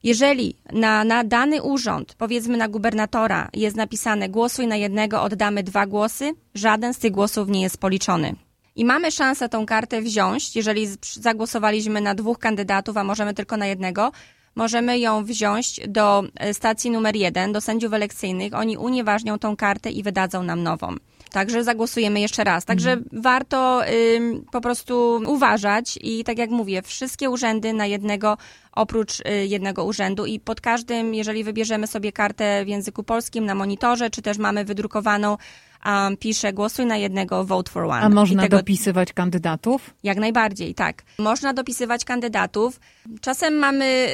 Jeżeli 0.06 0.56
na, 0.72 1.04
na 1.04 1.24
dany 1.24 1.62
urząd, 1.62 2.16
powiedzmy 2.18 2.58
na 2.58 2.68
gubernatora, 2.68 3.50
jest 3.54 3.76
napisane 3.76 4.30
głosuj 4.30 4.68
na 4.68 4.76
jednego, 4.76 5.22
oddamy 5.22 5.64
dwa 5.64 5.86
głosy, 5.86 6.34
żaden 6.56 6.94
z 6.94 6.98
tych 6.98 7.12
głosów 7.12 7.50
nie 7.50 7.62
jest 7.62 7.78
policzony. 7.78 8.36
I 8.76 8.86
mamy 8.86 9.12
szansę 9.12 9.50
tą 9.50 9.66
kartę 9.66 10.02
wziąć, 10.02 10.56
jeżeli 10.56 10.88
zagłosowaliśmy 11.02 12.02
na 12.02 12.16
dwóch 12.16 12.40
kandydatów, 12.40 12.98
a 12.98 13.04
możemy 13.04 13.34
tylko 13.34 13.58
na 13.58 13.66
jednego, 13.66 14.12
możemy 14.56 15.00
ją 15.00 15.24
wziąć 15.24 15.80
do 15.88 16.24
e, 16.36 16.54
stacji 16.54 16.92
numer 16.92 17.16
jeden, 17.16 17.54
do 17.54 17.62
sędziów 17.62 17.94
elekcyjnych. 17.94 18.54
Oni 18.54 18.78
unieważnią 18.78 19.40
tą 19.40 19.56
kartę 19.56 19.92
i 19.92 20.04
wydadzą 20.04 20.44
nam 20.44 20.64
nową. 20.64 20.96
Także 21.32 21.64
zagłosujemy 21.64 22.20
jeszcze 22.20 22.44
raz. 22.44 22.66
Także 22.66 22.92
mhm. 22.92 23.22
warto 23.22 23.82
po 24.52 24.62
prostu 24.62 25.22
uważać 25.28 26.00
i 26.02 26.24
tak 26.24 26.38
jak 26.38 26.50
mówię, 26.50 26.82
wszystkie 26.82 27.30
urzędy 27.30 27.74
na 27.74 27.86
jednego 27.86 28.38
oprócz 28.76 29.20
y, 29.20 29.46
jednego 29.48 29.86
urzędu 29.86 30.26
i 30.26 30.40
pod 30.40 30.62
każdym, 30.62 31.14
jeżeli 31.14 31.44
wybierzemy 31.44 31.88
sobie 31.88 32.12
kartę 32.12 32.66
w 32.66 32.68
języku 32.68 33.04
polskim 33.04 33.46
na 33.46 33.56
monitorze, 33.56 34.10
czy 34.10 34.22
też 34.22 34.38
mamy 34.38 34.66
wydrukowaną 34.66 35.38
um, 35.86 36.18
pisze 36.18 36.54
głosuj 36.54 36.86
na 36.86 36.98
jednego, 36.98 37.46
vote 37.46 37.72
for 37.72 37.84
one. 37.84 38.02
A 38.02 38.10
można 38.10 38.44
tego... 38.44 38.58
dopisywać 38.58 39.14
kandydatów? 39.14 39.94
Jak 40.04 40.18
najbardziej, 40.18 40.76
tak. 40.76 41.04
Można 41.20 41.54
dopisywać 41.54 42.06
kandydatów. 42.06 42.80
Czasem 43.22 43.54
mamy 43.54 44.08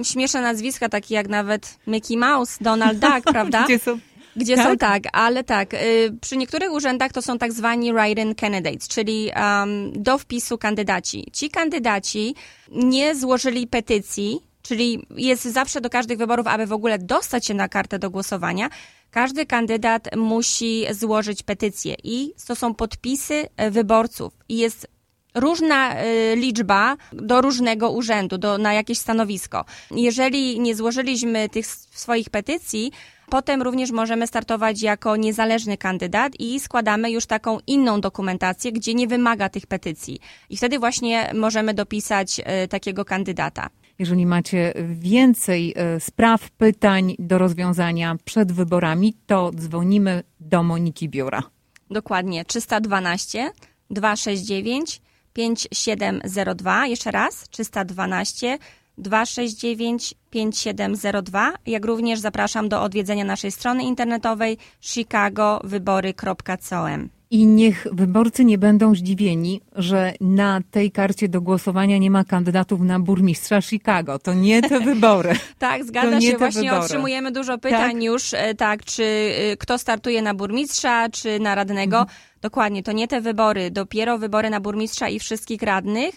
y, 0.00 0.04
śmieszne 0.04 0.42
nazwiska, 0.42 0.88
takie 0.88 1.14
jak 1.14 1.28
nawet 1.28 1.78
Mickey 1.86 2.16
Mouse, 2.16 2.64
Donald 2.64 2.98
Duck, 2.98 3.22
prawda? 3.32 3.64
Gdzie 3.64 3.78
są 3.78 3.98
gdzie 4.36 4.56
tak? 4.56 4.66
są 4.66 4.76
tak, 4.76 5.02
ale 5.12 5.44
tak, 5.44 5.74
y, 5.74 5.78
przy 6.20 6.36
niektórych 6.36 6.72
urzędach 6.72 7.12
to 7.12 7.22
są 7.22 7.38
tak 7.38 7.52
zwani 7.52 7.92
write-in 7.92 8.34
candidates, 8.34 8.88
czyli 8.88 9.30
um, 9.36 9.92
do 10.02 10.18
wpisu 10.18 10.58
kandydaci. 10.58 11.26
Ci 11.32 11.50
kandydaci 11.50 12.34
nie 12.72 13.14
złożyli 13.14 13.66
petycji, 13.66 14.40
czyli 14.62 15.06
jest 15.16 15.44
zawsze 15.44 15.80
do 15.80 15.90
każdych 15.90 16.18
wyborów, 16.18 16.46
aby 16.46 16.66
w 16.66 16.72
ogóle 16.72 16.98
dostać 16.98 17.46
się 17.46 17.54
na 17.54 17.68
kartę 17.68 17.98
do 17.98 18.10
głosowania, 18.10 18.68
każdy 19.10 19.46
kandydat 19.46 20.16
musi 20.16 20.86
złożyć 20.90 21.42
petycję 21.42 21.94
i 22.04 22.34
to 22.46 22.56
są 22.56 22.74
podpisy 22.74 23.48
e, 23.56 23.70
wyborców 23.70 24.32
i 24.48 24.56
jest 24.56 24.86
różna 25.34 25.94
e, 25.94 26.36
liczba 26.36 26.96
do 27.12 27.40
różnego 27.40 27.90
urzędu, 27.90 28.38
do, 28.38 28.58
na 28.58 28.72
jakieś 28.74 28.98
stanowisko. 28.98 29.64
Jeżeli 29.90 30.60
nie 30.60 30.76
złożyliśmy 30.76 31.48
tych 31.48 31.66
swoich 31.66 32.30
petycji, 32.30 32.92
Potem 33.30 33.62
również 33.62 33.90
możemy 33.90 34.26
startować 34.26 34.82
jako 34.82 35.16
niezależny 35.16 35.76
kandydat 35.76 36.32
i 36.38 36.60
składamy 36.60 37.10
już 37.10 37.26
taką 37.26 37.58
inną 37.66 38.00
dokumentację, 38.00 38.72
gdzie 38.72 38.94
nie 38.94 39.06
wymaga 39.06 39.48
tych 39.48 39.66
petycji. 39.66 40.20
I 40.50 40.56
wtedy 40.56 40.78
właśnie 40.78 41.30
możemy 41.34 41.74
dopisać 41.74 42.40
e, 42.44 42.68
takiego 42.68 43.04
kandydata. 43.04 43.70
Jeżeli 43.98 44.26
macie 44.26 44.72
więcej 44.88 45.74
e, 45.76 46.00
spraw, 46.00 46.50
pytań 46.50 47.14
do 47.18 47.38
rozwiązania 47.38 48.16
przed 48.24 48.52
wyborami, 48.52 49.14
to 49.26 49.50
dzwonimy 49.54 50.22
do 50.40 50.62
Moniki 50.62 51.08
Biura. 51.08 51.42
Dokładnie 51.90 52.44
312 52.44 53.52
269 53.90 55.00
5702. 55.32 56.86
Jeszcze 56.86 57.10
raz 57.10 57.48
312 57.48 58.58
269 59.00 60.14
5702, 60.30 61.52
jak 61.66 61.84
również 61.84 62.18
zapraszam 62.18 62.68
do 62.68 62.82
odwiedzenia 62.82 63.24
naszej 63.24 63.50
strony 63.50 63.84
internetowej 63.84 64.58
chicagowybory.com. 64.80 67.08
I 67.32 67.46
niech 67.46 67.86
wyborcy 67.92 68.44
nie 68.44 68.58
będą 68.58 68.94
zdziwieni, 68.94 69.60
że 69.76 70.12
na 70.20 70.60
tej 70.70 70.90
karcie 70.90 71.28
do 71.28 71.40
głosowania 71.40 71.98
nie 71.98 72.10
ma 72.10 72.24
kandydatów 72.24 72.80
na 72.80 73.00
burmistrza 73.00 73.60
Chicago. 73.60 74.18
To 74.18 74.34
nie 74.34 74.62
te 74.62 74.80
wybory. 74.90 75.32
tak, 75.58 75.84
zgadza 75.84 76.20
się. 76.20 76.38
Właśnie 76.38 76.62
wybory. 76.62 76.84
otrzymujemy 76.84 77.32
dużo 77.32 77.58
pytań 77.58 77.92
tak? 77.92 78.02
już, 78.02 78.34
e, 78.34 78.54
tak, 78.54 78.84
czy 78.84 79.04
e, 79.04 79.56
kto 79.56 79.78
startuje 79.78 80.22
na 80.22 80.34
burmistrza, 80.34 81.08
czy 81.08 81.40
na 81.40 81.54
radnego. 81.54 81.98
Mhm. 81.98 82.16
Dokładnie, 82.42 82.82
to 82.82 82.92
nie 82.92 83.08
te 83.08 83.20
wybory. 83.20 83.70
Dopiero 83.70 84.18
wybory 84.18 84.50
na 84.50 84.60
burmistrza 84.60 85.08
i 85.08 85.18
wszystkich 85.18 85.62
radnych 85.62 86.14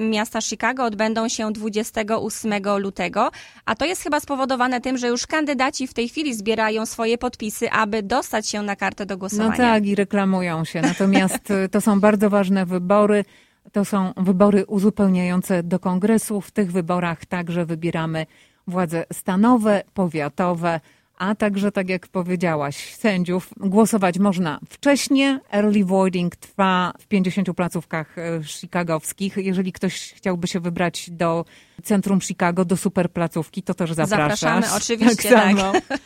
miasta 0.00 0.40
Chicago 0.40 0.84
odbędą 0.84 1.28
się 1.28 1.52
28 1.52 2.52
lutego, 2.78 3.30
a 3.64 3.74
to 3.74 3.84
jest 3.84 4.02
chyba 4.02 4.20
spowodowane 4.20 4.80
tym, 4.80 4.98
że 4.98 5.08
już 5.08 5.26
kandydaci 5.26 5.86
w 5.86 5.94
tej 5.94 6.08
chwili 6.08 6.34
zbierają 6.34 6.86
swoje 6.86 7.18
podpisy, 7.18 7.70
aby 7.70 8.02
dostać 8.02 8.48
się 8.48 8.62
na 8.62 8.76
kartę 8.76 9.06
do 9.06 9.18
głosowania. 9.18 9.50
No 9.50 9.56
tak, 9.56 9.86
i 9.86 9.94
reklamują 9.94 10.64
się. 10.64 10.80
Natomiast 10.80 11.50
y, 11.50 11.68
to 11.68 11.80
są 11.80 12.00
bardzo 12.00 12.30
ważne 12.30 12.66
wybory. 12.66 13.24
To 13.72 13.84
są 13.84 14.12
wybory 14.16 14.66
uzupełniające 14.66 15.62
do 15.62 15.78
kongresu. 15.78 16.40
W 16.40 16.50
tych 16.50 16.72
wyborach 16.72 17.26
także 17.26 17.66
wybieramy 17.66 18.26
władze 18.66 19.04
stanowe, 19.12 19.82
powiatowe, 19.94 20.80
a 21.18 21.34
także, 21.34 21.72
tak 21.72 21.88
jak 21.88 22.08
powiedziałaś, 22.08 22.94
sędziów. 22.94 23.50
Głosować 23.56 24.18
można 24.18 24.60
wcześniej. 24.68 25.38
Early 25.52 25.84
voting 25.84 26.36
trwa 26.36 26.92
w 26.98 27.06
50 27.06 27.48
placówkach 27.56 28.18
e, 28.18 28.42
chicagowskich. 28.44 29.36
Jeżeli 29.36 29.72
ktoś 29.72 30.12
chciałby 30.16 30.48
się 30.48 30.60
wybrać 30.60 31.10
do 31.10 31.44
centrum 31.82 32.20
Chicago, 32.20 32.64
do 32.64 32.76
super 32.76 33.10
placówki, 33.10 33.62
to 33.62 33.74
też 33.74 33.92
zapraszasz. 33.92 34.40
Zapraszamy, 34.40 34.76
oczywiście, 34.76 35.30
tak. 35.30 35.56
tak. 35.56 36.00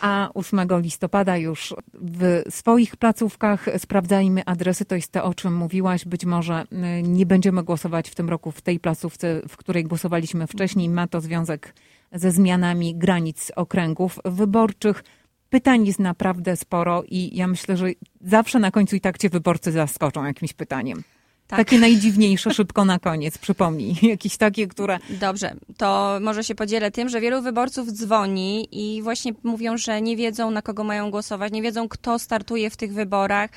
A 0.00 0.30
8 0.34 0.60
listopada 0.80 1.36
już 1.36 1.74
w 1.94 2.42
swoich 2.50 2.96
placówkach 2.96 3.66
sprawdzajmy 3.78 4.44
adresy. 4.44 4.84
To 4.84 4.94
jest 4.94 5.12
to, 5.12 5.24
o 5.24 5.34
czym 5.34 5.54
mówiłaś. 5.54 6.04
Być 6.04 6.24
może 6.24 6.64
y, 6.98 7.02
nie 7.02 7.26
będziemy 7.26 7.62
głosować 7.62 8.10
w 8.10 8.14
tym 8.14 8.28
roku 8.28 8.52
w 8.52 8.60
tej 8.60 8.80
placówce, 8.80 9.42
w 9.48 9.56
której 9.56 9.84
głosowaliśmy 9.84 10.46
wcześniej. 10.46 10.88
Ma 10.88 11.06
to 11.06 11.20
związek 11.20 11.74
ze 12.14 12.30
zmianami 12.30 12.94
granic 12.94 13.52
okręgów 13.56 14.18
wyborczych. 14.24 15.04
Pytań 15.50 15.86
jest 15.86 15.98
naprawdę 15.98 16.56
sporo 16.56 17.02
i 17.08 17.36
ja 17.36 17.46
myślę, 17.46 17.76
że 17.76 17.86
zawsze 18.20 18.58
na 18.58 18.70
końcu 18.70 18.96
i 18.96 19.00
tak 19.00 19.18
cię 19.18 19.28
wyborcy 19.28 19.72
zaskoczą 19.72 20.24
jakimś 20.24 20.52
pytaniem. 20.52 21.02
Tak. 21.46 21.58
Takie 21.58 21.78
najdziwniejsze, 21.78 22.54
szybko 22.54 22.84
na 22.84 22.98
koniec, 22.98 23.38
przypomnij. 23.38 23.96
Jakieś 24.12 24.36
takie, 24.36 24.66
które... 24.66 24.98
Dobrze, 25.10 25.54
to 25.76 26.18
może 26.20 26.44
się 26.44 26.54
podzielę 26.54 26.90
tym, 26.90 27.08
że 27.08 27.20
wielu 27.20 27.42
wyborców 27.42 27.92
dzwoni 27.92 28.68
i 28.72 29.02
właśnie 29.02 29.32
mówią, 29.42 29.76
że 29.76 30.02
nie 30.02 30.16
wiedzą, 30.16 30.50
na 30.50 30.62
kogo 30.62 30.84
mają 30.84 31.10
głosować, 31.10 31.52
nie 31.52 31.62
wiedzą, 31.62 31.88
kto 31.88 32.18
startuje 32.18 32.70
w 32.70 32.76
tych 32.76 32.92
wyborach. 32.92 33.50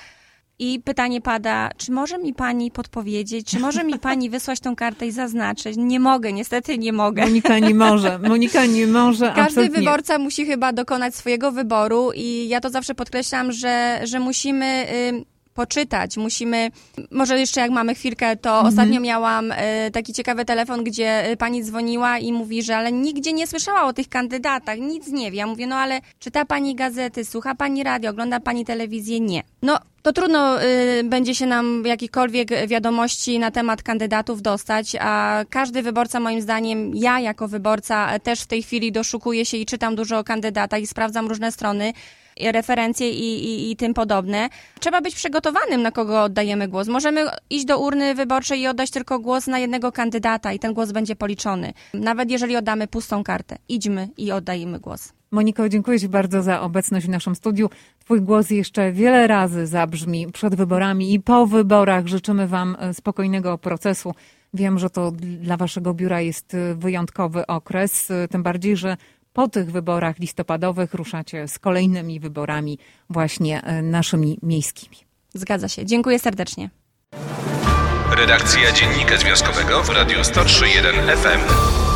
I 0.59 0.79
pytanie 0.79 1.21
pada, 1.21 1.69
czy 1.77 1.91
może 1.91 2.17
mi 2.17 2.33
pani 2.33 2.71
podpowiedzieć, 2.71 3.47
czy 3.47 3.59
może 3.59 3.83
mi 3.83 3.99
pani 3.99 4.29
wysłać 4.35 4.59
tą 4.59 4.75
kartę 4.75 5.07
i 5.07 5.11
zaznaczyć? 5.11 5.75
Nie 5.77 5.99
mogę, 5.99 6.33
niestety 6.33 6.77
nie 6.77 6.93
mogę. 6.93 7.21
Monika 7.21 7.59
nie 7.59 7.75
może, 7.75 8.19
Monika 8.19 8.65
nie 8.65 8.87
może. 8.87 9.33
Każdy 9.35 9.69
wyborca 9.69 10.19
musi 10.19 10.45
chyba 10.45 10.73
dokonać 10.73 11.15
swojego 11.15 11.51
wyboru 11.51 12.11
i 12.15 12.47
ja 12.47 12.61
to 12.61 12.69
zawsze 12.69 12.95
podkreślam, 12.95 13.51
że, 13.51 13.99
że 14.03 14.19
musimy... 14.19 14.85
Y 15.23 15.36
poczytać, 15.57 16.17
musimy, 16.17 16.71
może 17.11 17.39
jeszcze 17.39 17.61
jak 17.61 17.71
mamy 17.71 17.95
chwilkę, 17.95 18.35
to 18.35 18.49
mhm. 18.49 18.67
ostatnio 18.67 18.99
miałam 19.01 19.51
y, 19.51 19.55
taki 19.93 20.13
ciekawy 20.13 20.45
telefon, 20.45 20.83
gdzie 20.83 21.31
y, 21.31 21.37
pani 21.37 21.63
dzwoniła 21.63 22.17
i 22.17 22.31
mówi, 22.33 22.63
że 22.63 22.77
ale 22.77 22.91
nigdzie 22.91 23.33
nie 23.33 23.47
słyszała 23.47 23.83
o 23.83 23.93
tych 23.93 24.09
kandydatach, 24.09 24.79
nic 24.79 25.07
nie 25.07 25.31
wie. 25.31 25.37
Ja 25.37 25.47
mówię, 25.47 25.67
no 25.67 25.75
ale 25.75 26.01
czyta 26.19 26.45
pani 26.45 26.75
gazety, 26.75 27.25
słucha 27.25 27.55
pani 27.55 27.83
radio, 27.83 28.11
ogląda 28.11 28.39
pani 28.39 28.65
telewizję? 28.65 29.19
Nie. 29.19 29.43
No, 29.61 29.79
to 30.01 30.13
trudno 30.13 30.63
y, 30.63 31.03
będzie 31.03 31.35
się 31.35 31.45
nam 31.45 31.83
jakikolwiek 31.85 32.67
wiadomości 32.67 33.39
na 33.39 33.51
temat 33.51 33.83
kandydatów 33.83 34.41
dostać, 34.41 34.95
a 34.99 35.43
każdy 35.49 35.81
wyborca, 35.81 36.19
moim 36.19 36.41
zdaniem, 36.41 36.95
ja 36.95 37.19
jako 37.19 37.47
wyborca 37.47 38.19
też 38.19 38.41
w 38.41 38.47
tej 38.47 38.63
chwili 38.63 38.91
doszukuję 38.91 39.45
się 39.45 39.57
i 39.57 39.65
czytam 39.65 39.95
dużo 39.95 40.19
o 40.19 40.23
kandydatach 40.23 40.81
i 40.81 40.87
sprawdzam 40.87 41.27
różne 41.27 41.51
strony 41.51 41.93
referencje 42.51 43.11
i, 43.11 43.45
i, 43.45 43.71
i 43.71 43.75
tym 43.75 43.93
podobne. 43.93 44.49
Trzeba 44.79 45.01
być 45.01 45.15
przygotowanym, 45.15 45.81
na 45.81 45.91
kogo 45.91 46.23
oddajemy 46.23 46.67
głos. 46.67 46.87
Możemy 46.87 47.25
iść 47.49 47.65
do 47.65 47.79
urny 47.79 48.15
wyborczej 48.15 48.61
i 48.61 48.67
oddać 48.67 48.91
tylko 48.91 49.19
głos 49.19 49.47
na 49.47 49.59
jednego 49.59 49.91
kandydata 49.91 50.53
i 50.53 50.59
ten 50.59 50.73
głos 50.73 50.91
będzie 50.91 51.15
policzony. 51.15 51.73
Nawet 51.93 52.31
jeżeli 52.31 52.55
oddamy 52.57 52.87
pustą 52.87 53.23
kartę. 53.23 53.57
Idźmy 53.69 54.09
i 54.17 54.31
oddajmy 54.31 54.79
głos. 54.79 55.13
Moniko, 55.31 55.69
dziękuję 55.69 55.99
Ci 55.99 56.09
bardzo 56.09 56.43
za 56.43 56.61
obecność 56.61 57.05
w 57.05 57.09
naszym 57.09 57.35
studiu. 57.35 57.69
Twój 57.99 58.21
głos 58.21 58.49
jeszcze 58.49 58.91
wiele 58.91 59.27
razy 59.27 59.67
zabrzmi 59.67 60.31
przed 60.31 60.55
wyborami 60.55 61.13
i 61.13 61.19
po 61.19 61.47
wyborach. 61.47 62.07
Życzymy 62.07 62.47
Wam 62.47 62.77
e, 62.79 62.93
spokojnego 62.93 63.57
procesu. 63.57 64.13
Wiem, 64.53 64.79
że 64.79 64.89
to 64.89 65.11
dla 65.11 65.57
Waszego 65.57 65.93
biura 65.93 66.21
jest 66.21 66.53
e, 66.53 66.75
wyjątkowy 66.75 67.47
okres, 67.47 68.11
e, 68.11 68.27
tym 68.27 68.43
bardziej, 68.43 68.77
że 68.77 68.97
po 69.37 69.47
tych 69.47 69.71
wyborach 69.71 70.19
listopadowych 70.19 70.93
ruszacie 70.93 71.47
z 71.47 71.59
kolejnymi 71.59 72.19
wyborami 72.19 72.79
właśnie 73.09 73.63
e, 73.63 73.81
naszymi 73.81 74.37
miejskimi. 74.43 74.97
Zgadza 75.33 75.67
się. 75.67 75.85
Dziękuję 75.85 76.19
serdecznie. 76.19 76.69
Redakcja 78.17 78.71
Dziennika 78.71 79.17
Związkowego 79.17 79.83
w 79.83 79.89
Radiu 79.89 80.19
103.1 80.19 81.17
FM. 81.17 81.86